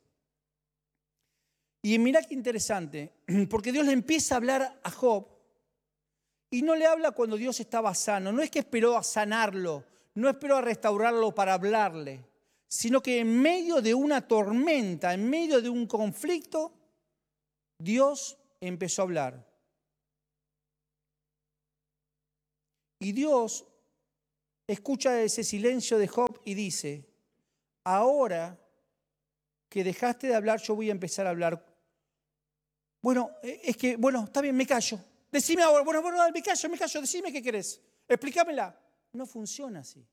[1.82, 3.16] Y mira qué interesante,
[3.50, 5.26] porque Dios le empieza a hablar a Job
[6.52, 8.32] y no le habla cuando Dios estaba sano.
[8.32, 12.24] No es que esperó a sanarlo, no esperó a restaurarlo para hablarle,
[12.68, 16.72] sino que en medio de una tormenta, en medio de un conflicto,
[17.80, 19.50] Dios empezó a hablar.
[23.00, 23.66] Y Dios
[24.74, 27.06] escucha ese silencio de Job y dice,
[27.84, 28.60] ahora
[29.68, 31.66] que dejaste de hablar, yo voy a empezar a hablar.
[33.02, 35.00] Bueno, es que, bueno, está bien, me callo.
[35.32, 37.82] Decime ahora, bueno, bueno, me callo, me callo, decime qué querés.
[38.08, 38.80] Explícamela.
[39.14, 40.06] No funciona así.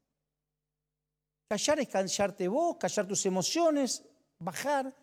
[1.49, 4.03] Callar es callarte vos, callar tus emociones,
[4.39, 4.95] bajar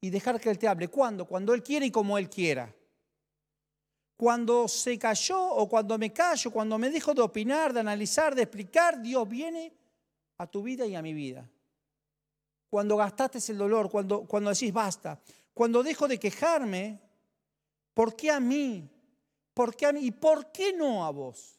[0.00, 0.88] y dejar que Él te hable.
[0.88, 1.26] ¿Cuándo?
[1.26, 2.74] Cuando Él quiere y como Él quiera.
[4.22, 8.42] Cuando se cayó o cuando me callo, cuando me dejo de opinar, de analizar, de
[8.42, 9.72] explicar, Dios viene
[10.38, 11.50] a tu vida y a mi vida.
[12.70, 15.20] Cuando gastaste el dolor, cuando, cuando decís basta,
[15.52, 17.00] cuando dejo de quejarme,
[17.92, 18.88] ¿por qué a mí?
[19.54, 20.06] ¿Por qué a mí?
[20.06, 21.58] ¿Y por qué no a vos?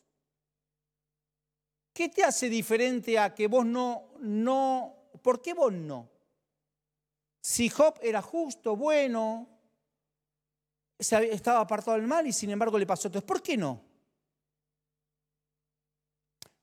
[1.91, 6.09] ¿Qué te hace diferente a que vos no, no, por qué vos no?
[7.41, 9.52] Si Job era justo, bueno,
[10.97, 13.25] estaba apartado del mal y sin embargo le pasó todo.
[13.25, 13.81] ¿Por qué no?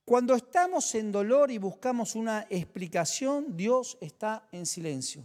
[0.05, 5.25] Cuando estamos en dolor y buscamos una explicación, Dios está en silencio.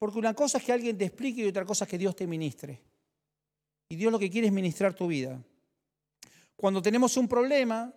[0.00, 2.26] Porque una cosa es que alguien te explique y otra cosa es que Dios te
[2.26, 2.82] ministre.
[3.88, 5.40] Y Dios lo que quiere es ministrar tu vida.
[6.56, 7.94] Cuando tenemos un problema,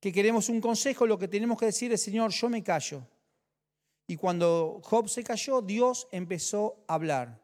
[0.00, 3.06] que queremos un consejo, lo que tenemos que decir es, Señor, yo me callo.
[4.06, 7.41] Y cuando Job se cayó, Dios empezó a hablar.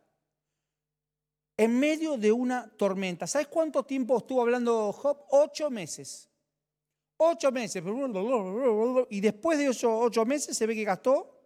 [1.58, 3.26] En medio de una tormenta.
[3.26, 5.24] ¿Sabes cuánto tiempo estuvo hablando Job?
[5.30, 6.30] Ocho meses.
[7.16, 7.82] Ocho meses.
[9.10, 11.36] Y después de esos ocho meses se ve que gastó,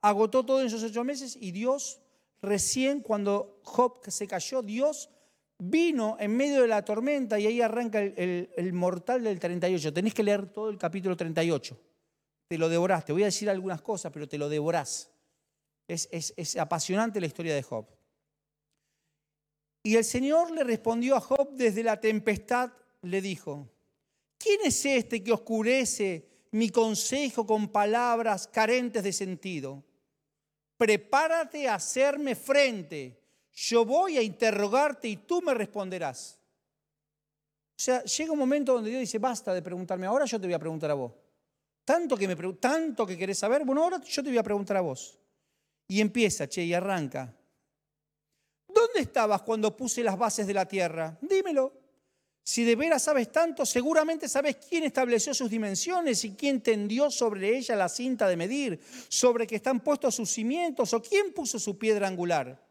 [0.00, 2.00] agotó todo en esos ocho meses y Dios
[2.40, 5.10] recién cuando Job se cayó, Dios
[5.58, 9.92] vino en medio de la tormenta y ahí arranca el, mortal del 38.
[9.92, 11.76] Tenés que leer todo el capítulo 38.
[12.46, 13.04] Te lo devorás.
[13.04, 15.10] Te voy a decir algunas cosas, pero te lo devorás.
[15.88, 17.97] Es, es apasionante la historia de Job.
[19.88, 22.70] Y el Señor le respondió a Job desde la tempestad,
[23.02, 23.70] le dijo,
[24.36, 29.82] ¿quién es este que oscurece mi consejo con palabras carentes de sentido?
[30.78, 33.18] prepárate a hacerme frente.
[33.52, 36.38] Yo voy a interrogarte y tú me responderás.
[37.76, 40.54] O sea, llega un momento donde Dios dice, basta de preguntarme, ahora yo te voy
[40.54, 41.12] a preguntar a vos.
[41.84, 44.80] Tanto que, me, tanto que querés saber, bueno, ahora yo te voy a preguntar a
[44.80, 45.18] vos.
[45.88, 47.34] Y empieza, che, y arranca.
[48.78, 51.18] ¿Dónde estabas cuando puse las bases de la tierra?
[51.20, 51.72] Dímelo.
[52.44, 57.58] Si de veras sabes tanto, seguramente sabes quién estableció sus dimensiones y quién tendió sobre
[57.58, 61.76] ella la cinta de medir, sobre que están puestos sus cimientos o quién puso su
[61.76, 62.64] piedra angular.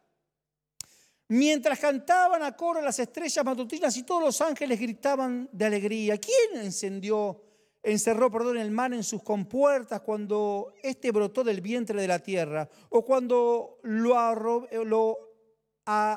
[1.28, 6.64] Mientras cantaban a coro las estrellas matutinas y todos los ángeles gritaban de alegría, ¿quién
[6.64, 7.44] encendió,
[7.84, 12.70] encerró, perdón, el mar en sus compuertas cuando éste brotó del vientre de la tierra
[12.92, 15.27] o cuando lo, lo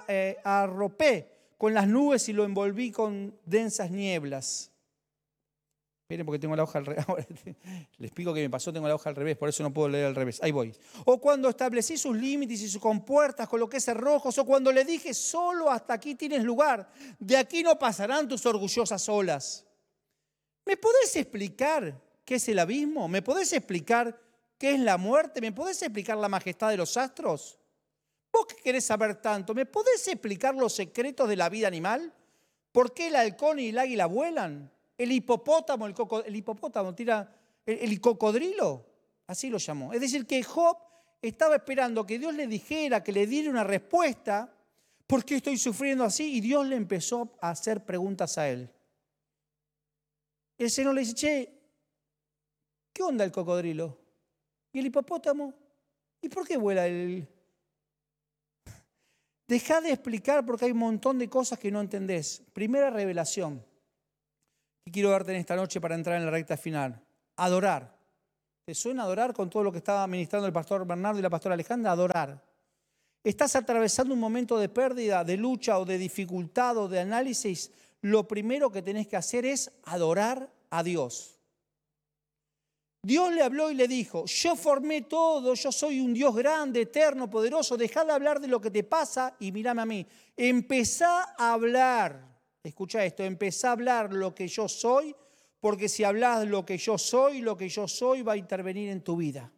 [0.09, 4.71] eh, arropé con las nubes y lo envolví con densas nieblas.
[6.11, 7.07] Miren, porque tengo la hoja al revés.
[7.99, 10.07] Les explico que me pasó, tengo la hoja al revés, por eso no puedo leer
[10.07, 10.43] al revés.
[10.43, 10.75] Ahí voy.
[11.05, 15.71] O cuando establecí sus límites y sus compuertas, coloqué cerrojos, o cuando le dije, solo
[15.71, 19.65] hasta aquí tienes lugar, de aquí no pasarán tus orgullosas olas.
[20.67, 23.07] ¿Me podés explicar qué es el abismo?
[23.07, 24.21] ¿Me podés explicar
[24.59, 25.41] qué es la muerte?
[25.41, 27.60] ¿Me podés explicar la majestad de los astros?
[28.33, 29.55] ¿Vos que querés saber tanto?
[29.55, 32.13] ¿Me podés explicar los secretos de la vida animal?
[32.73, 34.71] ¿Por qué el halcón y el águila vuelan?
[35.01, 38.85] el hipopótamo, el, hipopótamo tira el, cocodrilo,
[39.29, 39.95] así lo llamó.
[39.95, 40.77] Es decir, que Job
[41.23, 44.55] estaba esperando que Dios le dijera, que le diera una respuesta,
[45.07, 46.37] ¿por qué estoy sufriendo así?
[46.37, 48.71] Y Dios le empezó a hacer preguntas a él.
[50.59, 51.53] El Señor le dice, che,
[52.93, 53.99] ¿qué onda el cocodrilo?
[54.71, 55.55] ¿Y el hipopótamo?
[56.21, 57.27] ¿Y por qué vuela el...
[59.51, 62.41] Deja de explicar porque hay un montón de cosas que no entendés.
[62.53, 63.67] Primera revelación
[64.85, 67.03] que quiero darte en esta noche para entrar en la recta final.
[67.35, 67.93] Adorar.
[68.65, 71.55] ¿Te suena adorar con todo lo que estaba ministrando el pastor Bernardo y la pastora
[71.55, 71.91] Alejandra?
[71.91, 72.41] Adorar.
[73.25, 77.73] Estás atravesando un momento de pérdida, de lucha o de dificultad o de análisis.
[78.03, 81.40] Lo primero que tenés que hacer es adorar a Dios.
[83.03, 87.31] Dios le habló y le dijo, yo formé todo, yo soy un Dios grande, eterno,
[87.31, 90.07] poderoso, dejá de hablar de lo que te pasa y mírame a mí.
[90.37, 92.31] Empezá a hablar
[92.63, 95.15] Escucha esto, empezá a hablar lo que yo soy,
[95.61, 99.03] porque si hablas lo que yo soy, lo que yo soy va a intervenir en
[99.03, 99.51] tu vida.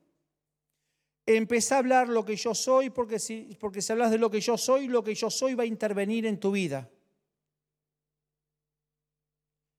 [1.27, 4.41] Empezá a hablar lo que yo soy, porque si, porque si hablas de lo que
[4.41, 6.91] yo soy, lo que yo soy va a intervenir en tu vida.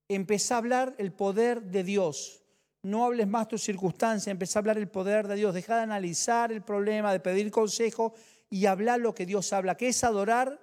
[0.10, 2.43] Empezá a hablar el poder de Dios.
[2.84, 5.54] No hables más tu circunstancia, empezá a hablar el poder de Dios.
[5.54, 8.14] Deja de analizar el problema, de pedir consejo
[8.50, 10.60] y hablar lo que Dios habla, que es adorar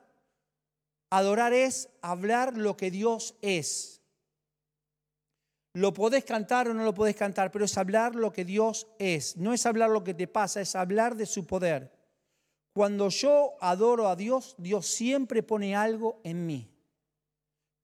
[1.11, 4.01] Adorar es hablar lo que Dios es.
[5.75, 9.37] Lo podés cantar o no lo podés cantar, pero es hablar lo que Dios es.
[9.37, 11.93] No es hablar lo que te pasa, es hablar de su poder.
[12.73, 16.71] Cuando yo adoro a Dios, Dios siempre pone algo en mí.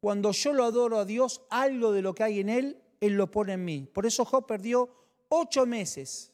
[0.01, 3.31] Cuando yo lo adoro a Dios, algo de lo que hay en Él, Él lo
[3.31, 3.89] pone en mí.
[3.93, 4.89] Por eso Job perdió
[5.29, 6.33] ocho meses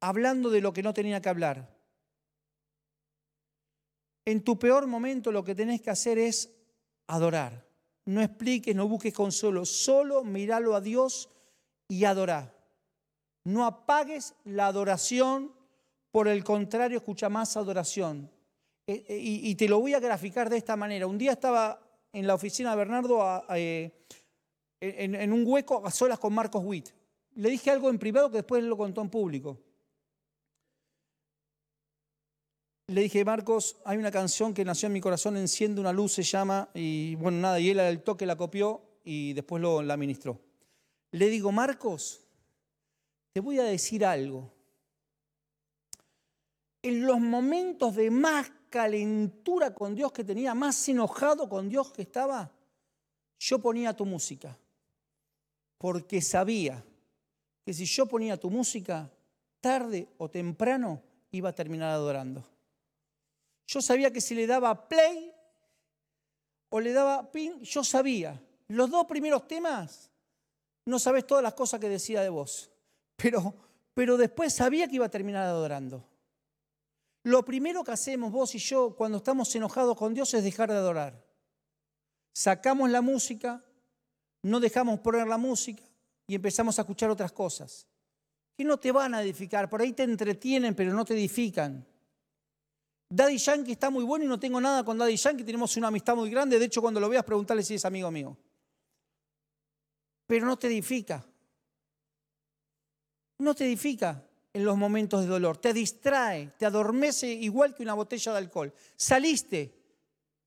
[0.00, 1.74] hablando de lo que no tenía que hablar.
[4.24, 6.52] En tu peor momento lo que tenés que hacer es
[7.06, 7.66] adorar.
[8.04, 11.28] No expliques, no busques consuelo, solo míralo a Dios
[11.88, 12.52] y adorá.
[13.44, 15.52] No apagues la adoración,
[16.10, 18.30] por el contrario, escucha más adoración.
[18.88, 21.06] Eh, eh, y, te lo voy a graficar de esta manera.
[21.06, 21.80] Un día estaba
[22.12, 23.92] en la oficina de Bernardo eh,
[24.80, 26.90] en, un hueco a solas con Marcos Witt.
[27.34, 29.58] Le dije algo en privado que después lo contó en público.
[32.88, 36.22] le dije, Marcos, hay una canción que nació en mi corazón, Enciende una luz, se
[36.22, 40.40] llama, y bueno, nada, y él al toque la copió y después lo, la ministró.
[41.10, 42.24] Le digo, Marcos,
[43.32, 44.52] te voy a decir algo.
[46.82, 52.02] En los momentos de más calentura con Dios que tenía, más enojado con Dios que
[52.02, 52.52] estaba,
[53.38, 54.56] yo ponía tu música,
[55.78, 56.84] porque sabía
[57.64, 59.10] que si yo ponía tu música,
[59.60, 62.44] tarde o temprano iba a terminar adorando.
[63.66, 65.32] Yo sabía que si le daba play
[66.68, 68.40] o le daba pin, yo sabía.
[68.68, 70.10] Los dos primeros temas,
[70.84, 72.70] no sabes todas las cosas que decía de vos,
[73.16, 73.54] pero,
[73.94, 76.04] pero después sabía que iba a terminar adorando.
[77.24, 80.76] Lo primero que hacemos vos y yo cuando estamos enojados con Dios es dejar de
[80.76, 81.26] adorar.
[82.32, 83.64] Sacamos la música,
[84.46, 85.82] no dejamos poner la música
[86.26, 87.86] y empezamos a escuchar otras cosas
[88.56, 89.68] que no te van a edificar.
[89.68, 91.86] Por ahí te entretienen, pero no te edifican.
[93.08, 96.16] Daddy Yankee está muy bueno y no tengo nada con Daddy Yankee, tenemos una amistad
[96.16, 98.36] muy grande, de hecho cuando lo veas preguntarle si es amigo mío.
[100.26, 101.24] Pero no te edifica.
[103.38, 107.94] No te edifica en los momentos de dolor, te distrae, te adormece igual que una
[107.94, 108.72] botella de alcohol.
[108.96, 109.74] Saliste,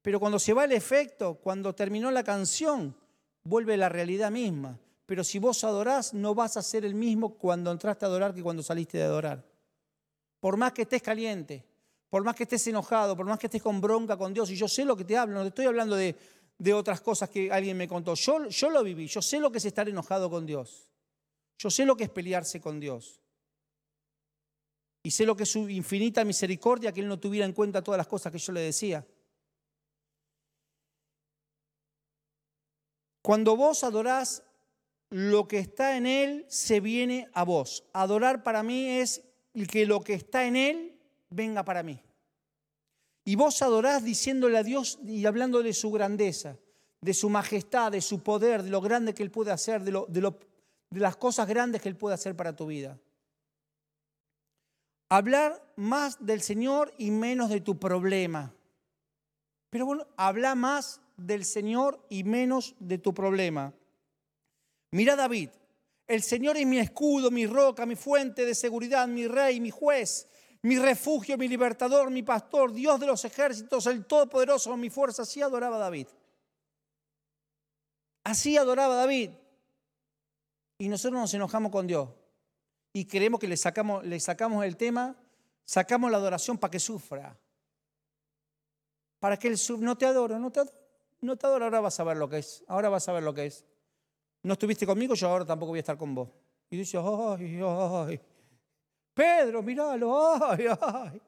[0.01, 2.95] pero cuando se va el efecto, cuando terminó la canción,
[3.43, 4.79] vuelve la realidad misma.
[5.05, 8.43] Pero si vos adorás, no vas a ser el mismo cuando entraste a adorar que
[8.43, 9.43] cuando saliste de adorar.
[10.39, 11.65] Por más que estés caliente,
[12.09, 14.67] por más que estés enojado, por más que estés con bronca con Dios, y yo
[14.67, 16.15] sé lo que te hablo, no te estoy hablando de,
[16.73, 18.13] otras cosas que alguien me contó.
[18.13, 20.91] Yo, yo lo viví, yo sé lo que es estar enojado con Dios.
[21.57, 23.19] Yo sé lo que es pelearse con Dios.
[25.03, 27.97] Y sé lo que es su infinita misericordia que Él no tuviera en cuenta todas
[27.97, 29.05] las cosas que yo le decía.
[33.29, 34.41] Cuando vos adorás,
[35.11, 37.83] lo que está en Él se viene a vos.
[37.93, 39.21] Adorar para mí es
[39.69, 40.99] que lo que está en Él
[41.29, 42.01] venga para mí.
[43.25, 46.57] Y vos adorás diciéndole a Dios y hablándole de su grandeza,
[47.01, 50.07] de su majestad, de su poder, de lo grande que Él puede hacer, de, lo,
[50.07, 50.21] de,
[50.89, 52.97] de las cosas grandes que Él puede hacer para tu vida.
[55.07, 58.55] Hablar más del Señor y menos de tu problema.
[59.69, 63.73] Pero bueno, habla más del Señor y menos de tu problema.
[64.91, 65.49] Mira David,
[66.07, 70.27] el Señor es mi escudo, mi roca, mi fuente de seguridad, mi rey, mi juez,
[70.63, 75.21] mi refugio, mi libertador, mi pastor, Dios de los ejércitos, el Todopoderoso, mi fuerza.
[75.21, 76.07] Así adoraba David.
[78.23, 79.31] Así adoraba David.
[80.79, 82.09] Y nosotros nos enojamos con Dios.
[82.91, 85.15] Y creemos que le sacamos, le sacamos el tema,
[85.63, 87.37] sacamos la adoración para que sufra.
[89.19, 89.85] Para que él sufra.
[89.85, 90.78] No te adoro, no te adoro.
[91.21, 92.63] No te adoro, ahora vas a ver lo que es.
[92.67, 93.65] Ahora vas a ver lo que es.
[94.43, 96.29] No estuviste conmigo, yo ahora tampoco voy a estar con vos.
[96.69, 98.21] Y dice, ay, ay.
[99.13, 101.21] Pedro, míralo, ay, ay.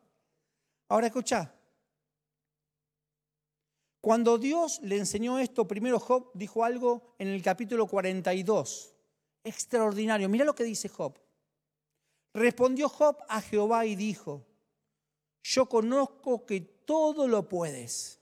[0.87, 1.53] Ahora escucha.
[3.99, 8.95] Cuando Dios le enseñó esto, primero Job dijo algo en el capítulo 42.
[9.43, 10.29] Extraordinario.
[10.29, 11.19] Mira lo que dice Job.
[12.33, 14.45] Respondió Job a Jehová y dijo,
[15.43, 18.20] yo conozco que todo lo puedes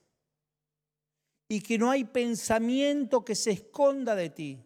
[1.50, 4.64] y que no hay pensamiento que se esconda de ti.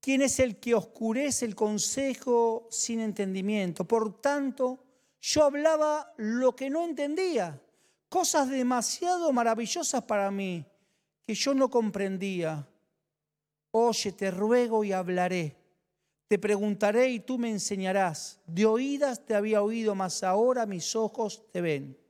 [0.00, 3.84] ¿Quién es el que oscurece el consejo sin entendimiento?
[3.84, 4.84] Por tanto,
[5.20, 7.62] yo hablaba lo que no entendía,
[8.08, 10.66] cosas demasiado maravillosas para mí
[11.24, 12.68] que yo no comprendía.
[13.70, 15.54] Oye, te ruego y hablaré.
[16.26, 18.40] Te preguntaré y tú me enseñarás.
[18.44, 22.07] De oídas te había oído, mas ahora mis ojos te ven.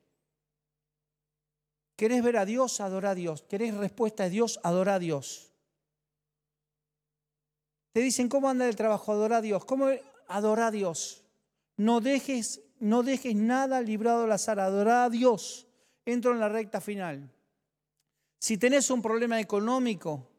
[1.99, 2.81] ¿Querés ver a Dios?
[2.81, 3.43] Adora a Dios.
[3.43, 4.61] ¿Querés respuesta de Dios?
[4.63, 5.53] Adora a Dios.
[7.91, 9.11] Te dicen, ¿cómo anda el trabajo?
[9.11, 9.65] Adora a Dios.
[9.65, 9.89] ¿Cómo
[10.29, 11.25] adora a Dios?
[11.77, 14.61] No dejes, no dejes nada librado al azar.
[14.61, 15.67] Adora a Dios.
[16.07, 17.33] Entro en la recta final.
[18.39, 20.31] Si tenés un problema económico,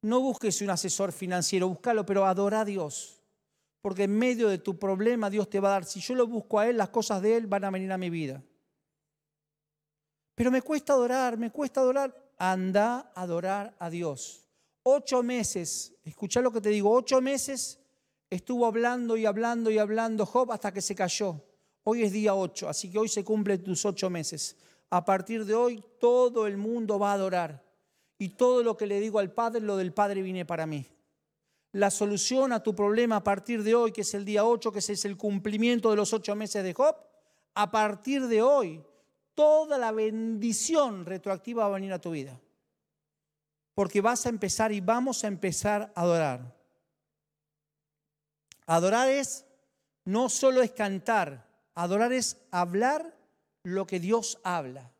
[0.00, 3.20] no busques un asesor financiero, búscalo, pero adora a Dios.
[3.82, 5.84] Porque en medio de tu problema Dios te va a dar.
[5.84, 8.08] Si yo lo busco a Él, las cosas de Él van a venir a mi
[8.08, 8.42] vida.
[10.34, 12.14] Pero me cuesta adorar, me cuesta adorar.
[12.38, 14.48] Anda a adorar a Dios.
[14.82, 17.78] Ocho meses, escucha lo que te digo, ocho meses
[18.28, 21.40] estuvo hablando y hablando y hablando Job hasta que se cayó.
[21.84, 24.56] Hoy es día ocho, así que hoy se cumplen tus ocho meses.
[24.90, 27.64] A partir de hoy todo el mundo va a adorar.
[28.18, 30.86] Y todo lo que le digo al Padre, lo del Padre viene para mí.
[31.72, 34.78] La solución a tu problema a partir de hoy, que es el día ocho, que
[34.78, 36.96] es el cumplimiento de los ocho meses de Job,
[37.54, 38.82] a partir de hoy
[39.34, 42.40] toda la bendición retroactiva va a venir a tu vida.
[43.74, 46.54] Porque vas a empezar y vamos a empezar a adorar.
[48.66, 49.44] Adorar es,
[50.04, 53.16] no solo cantar, adorar es hablar
[53.64, 54.92] lo que Dios habla.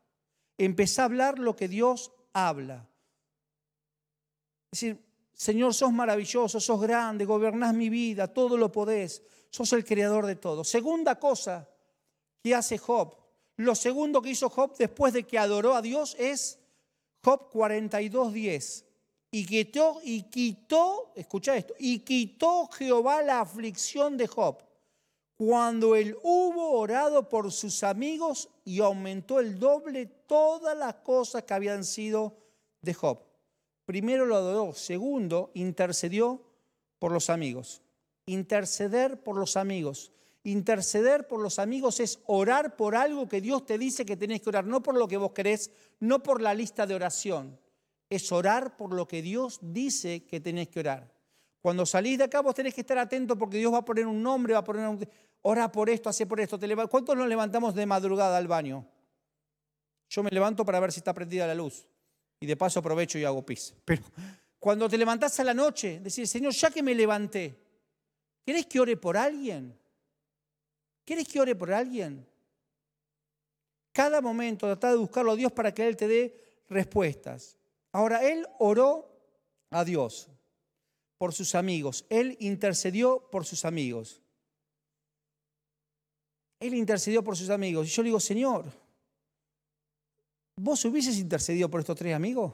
[0.57, 2.87] Empezar a hablar lo que Dios habla.
[4.71, 9.83] Es decir, Señor, sos maravilloso, sos grande, gobernás mi vida, todo lo podés, sos el
[9.83, 10.63] creador de todo.
[10.63, 11.69] Segunda cosa
[12.41, 13.15] que hace Job,
[13.57, 16.59] lo segundo que hizo Job después de que adoró a Dios es
[17.23, 18.83] Job 42.10.
[19.31, 24.65] Y quitó, y quitó, escucha esto, y quitó Jehová la aflicción de Job
[25.37, 31.53] cuando él hubo orado por sus amigos y aumentó el doble todas las cosas que
[31.53, 32.37] habían sido
[32.81, 33.19] de Job.
[33.85, 36.41] Primero lo adoró, segundo intercedió
[36.99, 37.81] por los amigos.
[38.25, 40.11] Interceder por los amigos.
[40.45, 44.49] Interceder por los amigos es orar por algo que Dios te dice que tenés que
[44.49, 47.59] orar, no por lo que vos querés, no por la lista de oración.
[48.11, 51.11] Es orar por lo que Dios dice que tenés que orar.
[51.61, 54.21] Cuando salís de acá vos tenés que estar atento porque Dios va a poner un
[54.21, 55.03] nombre, va a poner un...
[55.41, 56.59] Ora por esto, hace por esto.
[56.91, 58.87] ¿Cuántos nos levantamos de madrugada al baño?
[60.07, 61.87] Yo me levanto para ver si está prendida la luz.
[62.39, 63.73] Y de paso aprovecho y hago pis.
[63.83, 64.03] Pero
[64.59, 67.59] cuando te levantás a la noche, decís, Señor, ya que me levanté,
[68.45, 69.75] ¿querés que ore por alguien?
[71.05, 72.27] ¿Quieres que ore por alguien?
[73.93, 77.57] Cada momento trata de buscarlo a Dios para que Él te dé respuestas.
[77.91, 79.09] Ahora, Él oró
[79.69, 80.27] a Dios
[81.17, 82.05] por sus amigos.
[82.09, 84.21] Él intercedió por sus amigos.
[86.59, 87.87] Él intercedió por sus amigos.
[87.87, 88.65] Y yo le digo, Señor,
[90.57, 92.53] ¿vos hubieses intercedido por estos tres amigos?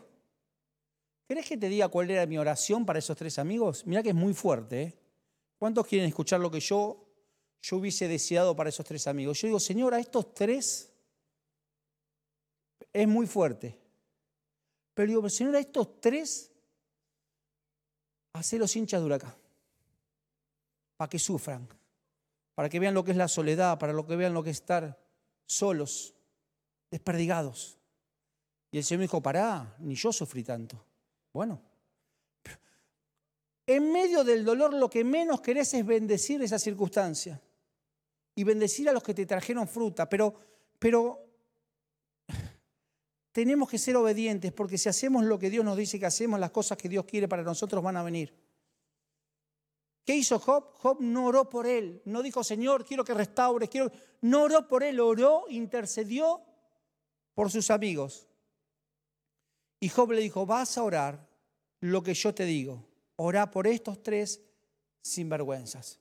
[1.27, 3.85] ¿Querés que te diga cuál era mi oración para esos tres amigos?
[3.85, 4.81] Mira que es muy fuerte.
[4.81, 4.93] ¿eh?
[5.57, 7.10] ¿Cuántos quieren escuchar lo que yo
[7.61, 9.39] yo hubiese deseado para esos tres amigos.
[9.39, 10.91] Yo digo, Señor, a estos tres
[12.91, 13.77] es muy fuerte.
[14.93, 16.51] Pero digo, Señor, a estos tres,
[18.53, 19.35] los hinchas de huracán.
[20.97, 21.67] Para que sufran.
[22.55, 24.99] Para que vean lo que es la soledad, para que vean lo que es estar
[25.45, 26.15] solos.
[26.89, 27.77] desperdigados.
[28.71, 30.83] Y el Señor me dijo, pará, ni yo sufrí tanto.
[31.31, 31.61] Bueno,
[33.67, 37.41] en medio del dolor lo que menos querés es bendecir esa circunstancia
[38.35, 40.33] y bendecir a los que te trajeron fruta, pero,
[40.79, 41.25] pero
[43.31, 46.51] tenemos que ser obedientes porque si hacemos lo que Dios nos dice que hacemos, las
[46.51, 48.33] cosas que Dios quiere para nosotros van a venir.
[50.05, 50.73] ¿Qué hizo Job?
[50.77, 53.91] Job no oró por él, no dijo, Señor, quiero que restaures, quiero...
[54.21, 56.41] No oró por él, oró, intercedió
[57.33, 58.27] por sus amigos.
[59.79, 61.27] Y Job le dijo, vas a orar
[61.79, 62.87] lo que yo te digo.
[63.15, 64.41] Orá por estos tres
[65.01, 66.00] sinvergüenzas.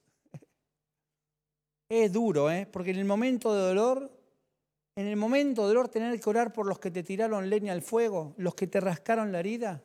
[1.91, 2.69] Es duro, ¿eh?
[2.71, 4.17] Porque en el momento de dolor,
[4.95, 7.83] en el momento de dolor tener que orar por los que te tiraron leña al
[7.83, 9.83] fuego, los que te rascaron la herida,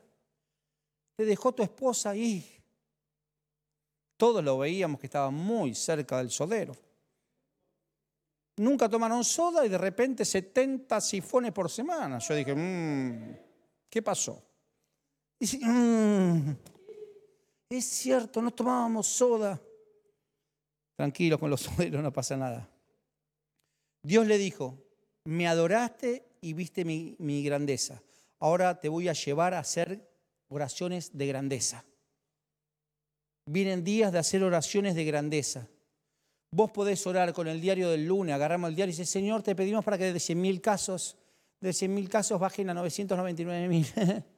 [1.16, 2.62] te dejó tu esposa ahí.
[4.16, 6.76] Todos lo veíamos que estaba muy cerca del sodero.
[8.58, 12.20] Nunca tomaron soda y de repente 70 sifones por semana.
[12.20, 13.36] Yo dije, mmm,
[13.90, 14.40] ¿qué pasó?
[15.40, 16.54] Dice, mmm,
[17.68, 19.60] es cierto, no tomábamos soda.
[20.96, 22.68] Tranquilo con los soderos, no pasa nada.
[24.02, 24.78] Dios le dijo,
[25.24, 28.02] me adoraste y viste mi, grandeza.
[28.38, 30.08] Ahora te voy a llevar a hacer
[30.48, 31.84] oraciones de grandeza.
[33.46, 35.68] Vienen días de hacer oraciones de grandeza.
[36.52, 39.54] Vos podés orar con el diario del lunes, agarramos el diario y dice, Señor, te
[39.54, 41.16] pedimos para que de 100.000 casos,
[41.60, 44.24] de 100.000 casos bajen a 999.000.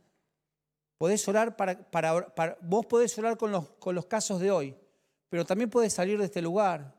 [0.98, 4.74] podés orar para, para, vos podés orar con los, con los casos de hoy,
[5.28, 6.94] pero también podés salir de este lugar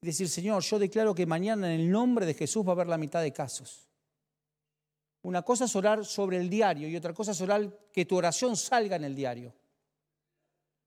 [0.00, 2.88] y decir, Señor, yo declaro que mañana en el nombre de Jesús va a haber
[2.88, 3.88] la mitad de casos.
[5.22, 8.56] Una cosa es orar sobre el diario y otra cosa es orar que tu oración
[8.56, 9.54] salga en el diario.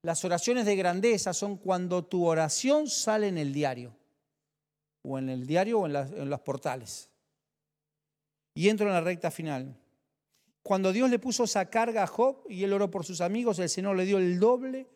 [0.03, 3.95] Las oraciones de grandeza son cuando tu oración sale en el diario,
[5.01, 7.09] o en el diario o en, en los portales.
[8.53, 9.75] Y entro en la recta final.
[10.61, 13.69] Cuando Dios le puso esa carga a Job y él oró por sus amigos, el
[13.69, 14.87] Señor le dio el doble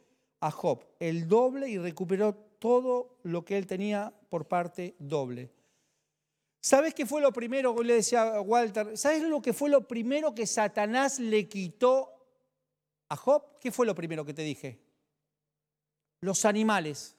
[0.41, 5.51] a Job, el doble y recuperó todo lo que él tenía por parte doble.
[6.59, 8.97] ¿Sabes qué fue lo primero le decía a Walter?
[8.97, 12.11] ¿Sabes lo que fue lo primero que Satanás le quitó
[13.09, 13.57] a Job?
[13.59, 14.79] ¿Qué fue lo primero que te dije?
[16.21, 17.15] los animales.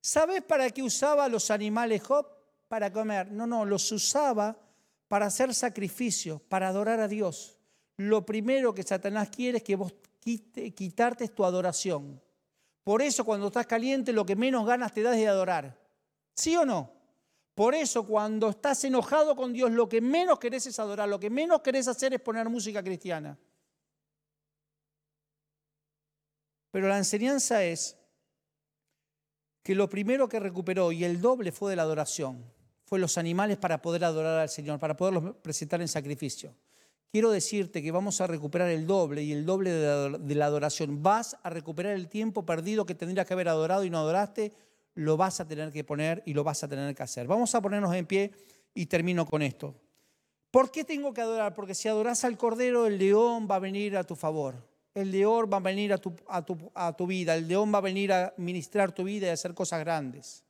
[0.00, 2.26] ¿Sabes para qué usaba los animales Job?
[2.68, 3.30] Para comer.
[3.30, 4.58] No, no, los usaba
[5.08, 7.56] para hacer sacrificio, para adorar a Dios.
[7.96, 12.20] Lo primero que Satanás quiere es que vos quite, quitarte tu adoración.
[12.84, 15.78] Por eso cuando estás caliente lo que menos ganas te das de adorar.
[16.34, 16.92] ¿Sí o no?
[17.54, 21.30] Por eso cuando estás enojado con Dios lo que menos querés es adorar, lo que
[21.30, 23.38] menos querés hacer es poner música cristiana.
[26.70, 27.98] Pero la enseñanza es
[29.62, 32.42] que lo primero que recuperó y el doble fue de la adoración,
[32.86, 36.54] fue los animales para poder adorar al Señor, para poderlos presentar en sacrificio.
[37.12, 41.02] Quiero decirte que vamos a recuperar el doble y el doble de la adoración.
[41.02, 44.52] Vas a recuperar el tiempo perdido que tendrías que haber adorado y no adoraste,
[44.94, 47.26] lo vas a tener que poner y lo vas a tener que hacer.
[47.26, 48.32] Vamos a ponernos en pie
[48.74, 49.74] y termino con esto.
[50.50, 51.54] ¿Por qué tengo que adorar?
[51.54, 55.48] Porque si adoras al Cordero, el león va a venir a tu favor el león
[55.52, 56.42] va a venir a tu, a,
[56.92, 59.80] tu, vida, el león va a venir a ministrar tu vida y a hacer cosas
[59.80, 60.44] grandes.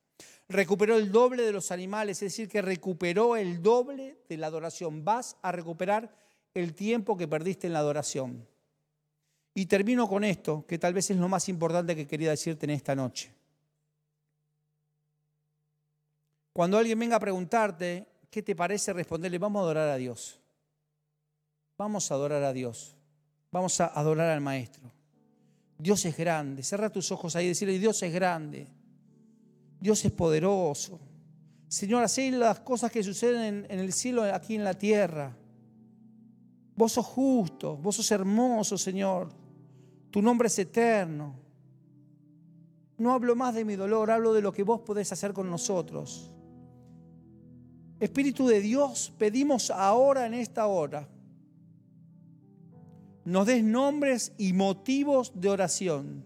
[0.48, 5.04] Recuperó el doble de los animales, es decir, que recuperó el doble de la adoración.
[5.04, 6.10] Vas a recuperar
[6.54, 8.46] el tiempo que perdiste en la adoración.
[9.54, 12.70] Y termino con esto, que tal vez es lo más importante que quería decirte en
[12.70, 13.32] esta noche.
[16.52, 19.38] Cuando alguien venga a preguntarte, ¿qué te parece responderle?
[19.38, 20.38] Vamos a adorar a Dios.
[21.78, 22.96] Vamos a adorar a Dios.
[23.50, 24.90] Vamos a adorar al Maestro.
[25.78, 26.62] Dios es grande.
[26.62, 28.68] Cerra tus ojos ahí y decirle, Dios es grande.
[29.80, 31.00] Dios es poderoso.
[31.68, 35.34] Señor, haz las cosas que suceden en, el cielo, aquí en la tierra.
[36.76, 39.28] Vos sos justo, vos sos hermoso, Señor.
[40.10, 41.34] Tu nombre es eterno.
[42.98, 46.30] No hablo más de mi dolor, hablo de lo que vos podés hacer con nosotros.
[48.00, 51.08] Espíritu de Dios, pedimos ahora en esta hora
[53.24, 56.24] nos des nombres y motivos de oración.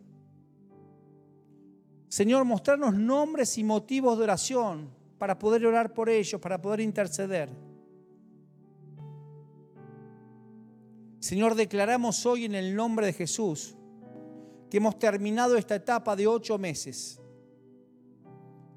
[2.09, 7.51] Señor, mostrarnos nombres y motivos de oración para poder orar por ellos, para poder interceder.
[11.27, 13.75] Señor, declaramos hoy en el nombre de Jesús
[14.71, 17.21] que hemos terminado esta etapa de ocho meses,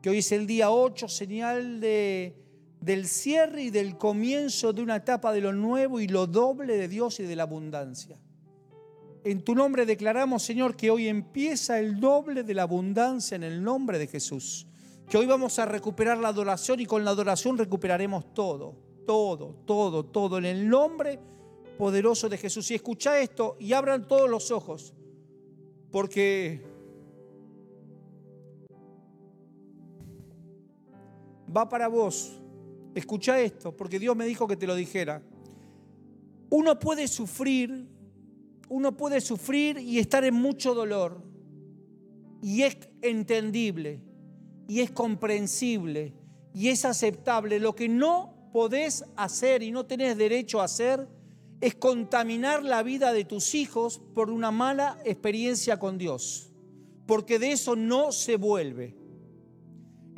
[0.02, 2.36] que hoy es el día ocho, señal de
[2.82, 6.88] del cierre y del comienzo de una etapa de lo nuevo y lo doble de
[6.88, 8.18] Dios y de la abundancia.
[9.24, 13.64] En tu nombre declaramos, Señor, que hoy empieza el doble de la abundancia en el
[13.64, 14.66] nombre de Jesús.
[15.08, 20.06] Que hoy vamos a recuperar la adoración y con la adoración recuperaremos todo todo, todo,
[20.06, 21.20] todo en el nombre
[21.80, 22.70] poderoso de Jesús.
[22.72, 24.94] Y escucha esto y abran todos los ojos,
[25.90, 26.62] porque
[31.56, 32.38] va para vos.
[32.94, 35.24] Escucha esto, porque Dios me dijo que te lo dijera.
[36.50, 37.88] Uno puede sufrir,
[38.68, 41.24] uno puede sufrir y estar en mucho dolor.
[42.42, 44.02] Y es entendible,
[44.68, 46.14] y es comprensible,
[46.54, 47.58] y es aceptable.
[47.58, 51.19] Lo que no podés hacer y no tenés derecho a hacer
[51.62, 56.52] es contaminar la vida de tus hijos por una mala experiencia con Dios,
[57.06, 59.00] porque de eso no se vuelve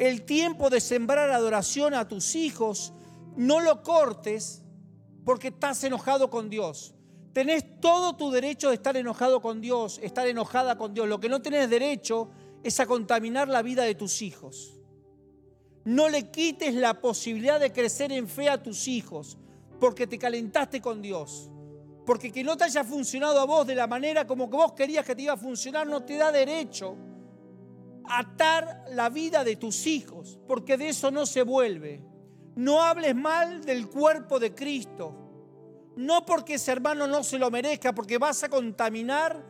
[0.02, 2.92] el tiempo de sembrar adoración a tus hijos,
[3.36, 4.64] no lo cortes
[5.24, 6.96] porque estás enojado con Dios.
[7.34, 11.08] Tenés todo tu derecho de estar enojado con Dios, estar enojada con Dios.
[11.08, 12.32] Lo que no tenés derecho
[12.64, 14.74] es a contaminar la vida de tus hijos.
[15.86, 19.38] No le quites la posibilidad de crecer en fe a tus hijos
[19.82, 21.50] porque te calentaste con Dios.
[22.06, 25.04] Porque que no te haya funcionado a vos de la manera como que vos querías
[25.04, 26.96] que te iba a funcionar no te da derecho
[28.08, 32.04] atar la vida de tus hijos, porque de eso no se vuelve.
[32.56, 35.16] No hables mal del cuerpo de Cristo.
[35.96, 39.44] No porque ese hermano no se lo merezca, porque vas a contaminar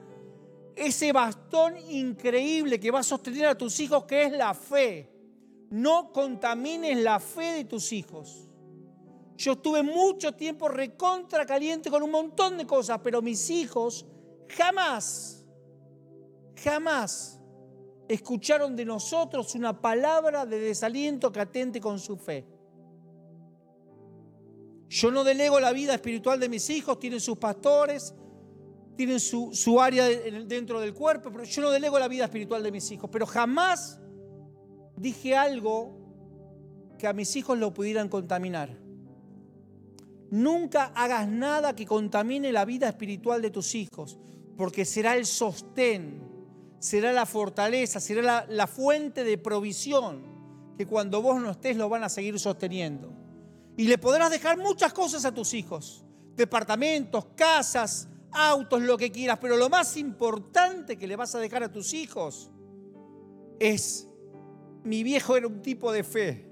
[0.75, 5.11] ese bastón increíble que va a sostener a tus hijos, que es la fe.
[5.71, 8.50] No contamines la fe de tus hijos.
[9.41, 14.05] Yo estuve mucho tiempo recontra caliente con un montón de cosas, pero mis hijos
[14.49, 15.43] jamás,
[16.63, 17.39] jamás
[18.07, 22.45] escucharon de nosotros una palabra de desaliento que atente con su fe.
[24.89, 28.13] Yo no delego la vida espiritual de mis hijos, tienen sus pastores,
[28.95, 30.05] tienen su, área
[30.45, 33.09] dentro del cuerpo, pero yo no delego la vida espiritual de mis hijos.
[33.11, 33.99] Pero jamás
[34.97, 35.97] dije algo
[36.99, 38.80] que a mis hijos lo pudieran contaminar.
[40.31, 44.17] Nunca hagas nada que contamine la vida espiritual de tus hijos,
[44.57, 46.31] porque será el sostén
[46.81, 50.23] será la fortaleza, será la, fuente de provisión
[50.75, 53.13] que cuando vos no estés lo van a seguir sosteniendo.
[53.77, 56.03] Y le podrás dejar muchas cosas a tus hijos,
[56.35, 61.61] departamentos, casas, autos, lo que quieras, pero lo más importante que le vas a dejar
[61.61, 62.49] a tus hijos
[63.59, 64.07] es,
[64.83, 66.50] mi viejo era un tipo de fe,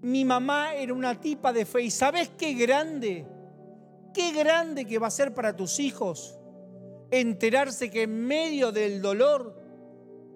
[0.00, 3.26] mi mamá era una tipa de fe, y ¿sabes qué grande?
[4.14, 6.38] Qué grande que va a ser para tus hijos
[7.10, 9.60] enterarse que en medio del dolor,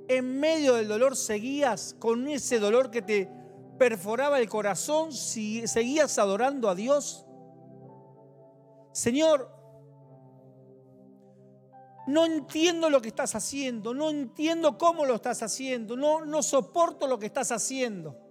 [0.08, 3.30] en medio del dolor seguías con ese dolor que te
[3.78, 7.26] perforaba el corazón, si seguías adorando a Dios.
[8.92, 9.50] Señor,
[12.06, 17.06] no entiendo lo que estás haciendo, no entiendo cómo lo estás haciendo, no, no soporto
[17.06, 18.21] lo que estás haciendo.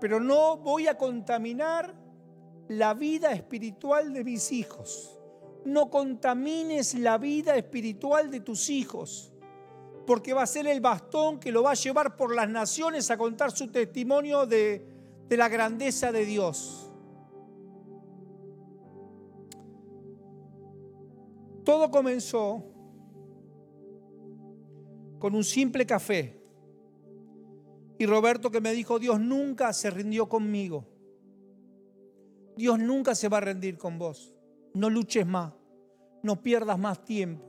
[0.00, 1.94] Pero no voy a contaminar
[2.68, 5.20] la vida espiritual de mis hijos
[5.64, 9.32] no contamines la vida espiritual de tus hijos,
[10.06, 13.18] porque va a ser el bastón que lo va a llevar por las naciones a
[13.18, 14.84] contar su testimonio de,
[15.28, 16.90] de la grandeza de Dios.
[21.64, 22.64] Todo comenzó
[25.18, 26.39] con un simple café.
[28.00, 30.88] Y Roberto que me dijo, Dios nunca se rindió conmigo.
[32.56, 34.34] Dios nunca se va a rendir con vos
[34.74, 35.52] no luches más,
[36.22, 37.46] no pierdas más tiempo.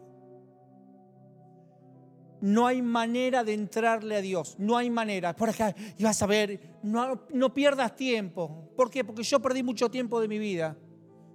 [2.41, 5.36] No hay manera de entrarle a Dios, no hay manera.
[5.36, 8.72] Por acá, y vas a ver, no, no pierdas tiempo.
[8.76, 9.04] ¿Por qué?
[9.04, 10.76] Porque yo perdí mucho tiempo de mi vida.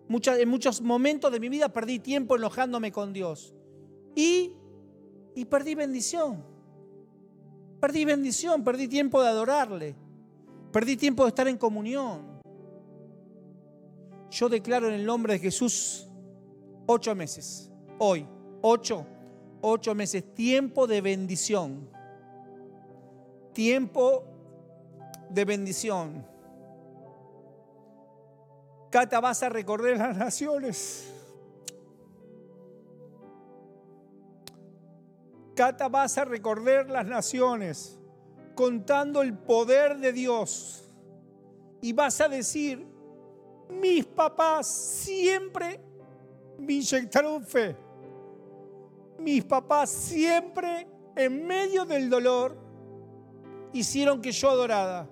[0.09, 3.55] en muchos momentos de mi vida perdí tiempo enojándome con Dios.
[4.17, 4.55] Y,
[5.37, 6.45] y perdí bendición.
[7.81, 9.95] Perdí bendición, perdí tiempo de adorarle.
[10.72, 12.41] Perdí tiempo de estar en comunión.
[14.31, 16.09] Yo declaro en el nombre de Jesús
[16.87, 17.70] ocho meses.
[17.99, 18.27] Hoy,
[18.62, 19.07] ocho,
[19.61, 20.35] ocho meses.
[20.35, 21.89] Tiempo de bendición.
[23.53, 24.24] Tiempo
[25.31, 26.27] de bendición.
[28.91, 31.16] Cata, vas a recorrer las naciones.
[35.57, 37.98] Cata, vas a recorrer las naciones
[38.54, 40.84] contando el poder de Dios.
[41.80, 42.86] Y vas a decir,
[43.70, 45.80] mis papás siempre
[46.59, 47.74] me inyectaron fe.
[49.18, 50.86] Mis papás siempre,
[51.16, 52.54] en medio del dolor,
[53.72, 55.09] hicieron que yo adorara.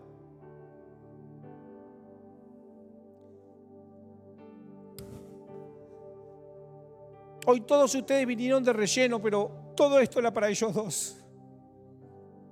[7.47, 11.25] Hoy todos ustedes vinieron de relleno, pero todo esto era para ellos dos.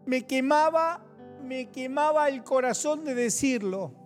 [0.06, 1.04] Me quemaba,
[1.42, 4.02] me quemaba el corazón de decirlo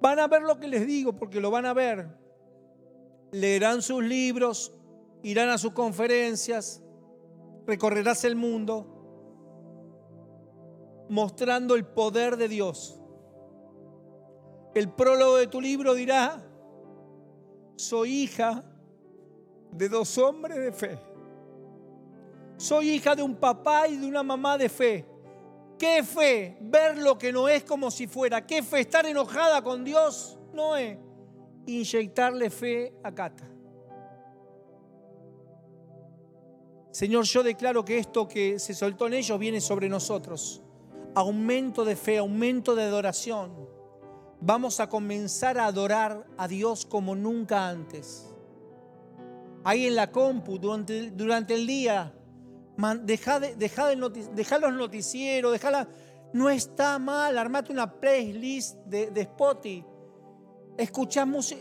[0.00, 2.06] Van a ver lo que les digo porque lo van a ver.
[3.32, 4.72] Leerán sus libros,
[5.22, 6.82] irán a sus conferencias,
[7.66, 8.92] recorrerás el mundo
[11.08, 13.00] mostrando el poder de Dios.
[14.74, 16.40] El prólogo de tu libro dirá,
[17.76, 18.64] soy hija
[19.76, 20.98] de dos hombres de fe.
[22.56, 25.04] Soy hija de un papá y de una mamá de fe.
[25.78, 26.56] ¿Qué fe?
[26.60, 28.46] Ver lo que no es como si fuera.
[28.46, 28.80] ¿Qué fe?
[28.80, 30.38] Estar enojada con Dios.
[30.54, 30.96] No es
[31.66, 33.44] inyectarle fe a Cata.
[36.90, 40.62] Señor, yo declaro que esto que se soltó en ellos viene sobre nosotros.
[41.14, 43.52] Aumento de fe, aumento de adoración.
[44.40, 48.34] Vamos a comenzar a adorar a Dios como nunca antes.
[49.68, 52.14] Ahí en la compu, durante, durante el día,
[53.02, 55.88] deja, de, los noticieros, deja
[56.32, 59.84] no está mal, armate una playlist de, de Spotify.
[60.78, 61.52] Escuchamos,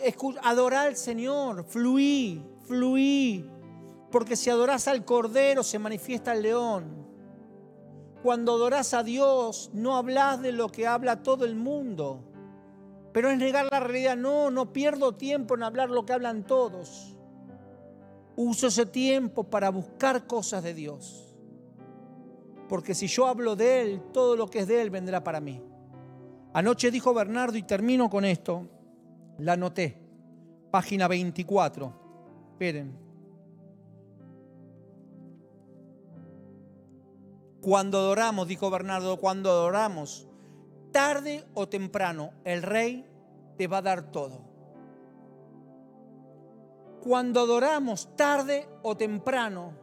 [0.44, 3.50] adorar al Señor, fluí, fluí.
[4.12, 7.08] Porque si adoras al Cordero se manifiesta el león.
[8.22, 12.24] Cuando adoras a Dios no hablas de lo que habla todo el mundo.
[13.14, 14.16] Pero es negar la realidad.
[14.16, 17.15] No, no pierdo tiempo en hablar lo que hablan todos.
[18.36, 21.36] Uso ese tiempo para buscar cosas de Dios.
[22.68, 25.62] Porque si yo hablo de Él, todo lo que es de Él vendrá para mí.
[26.54, 28.68] Anoche dijo Bernardo, y termino con esto,
[29.38, 29.98] la anoté,
[30.72, 31.94] página 24.
[32.52, 32.98] Esperen.
[37.62, 40.28] Cuando adoramos, dijo Bernardo, cuando adoramos,
[40.92, 43.06] tarde o temprano, el rey
[43.58, 44.45] te va a dar todo.
[47.06, 49.74] Cuando adoramos tarde o temprano,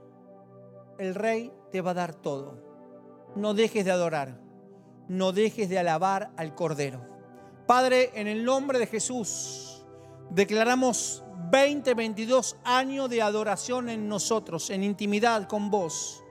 [0.99, 2.59] el rey te va a dar todo.
[3.37, 4.41] No dejes de adorar,
[5.07, 7.01] no dejes de alabar al Cordero.
[7.65, 9.87] Padre, en el nombre de Jesús,
[10.31, 16.25] declaramos 20, 22 años de adoración en nosotros, en intimidad con vos,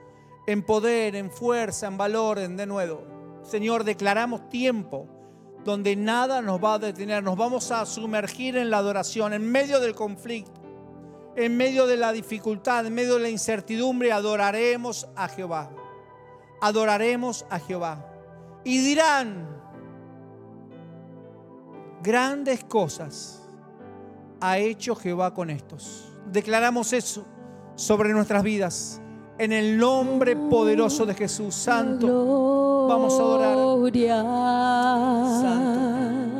[0.46, 3.40] en poder, en fuerza, en valor, en de nuevo.
[3.44, 5.08] Señor, declaramos tiempo
[5.64, 7.22] donde nada nos va a detener.
[7.22, 10.61] Nos vamos a sumergir en la adoración, en medio del conflicto
[11.36, 15.70] en medio de la dificultad, en medio de la incertidumbre, adoraremos a Jehová.
[16.60, 18.06] Adoraremos a Jehová.
[18.64, 19.48] Y dirán,
[22.02, 23.42] grandes cosas
[24.40, 26.08] ha hecho Jehová con estos.
[26.30, 27.24] Declaramos eso
[27.74, 29.00] sobre nuestras vidas.
[29.38, 33.56] En el nombre poderoso de Jesús Santo, vamos a adorar.
[35.40, 36.31] Santo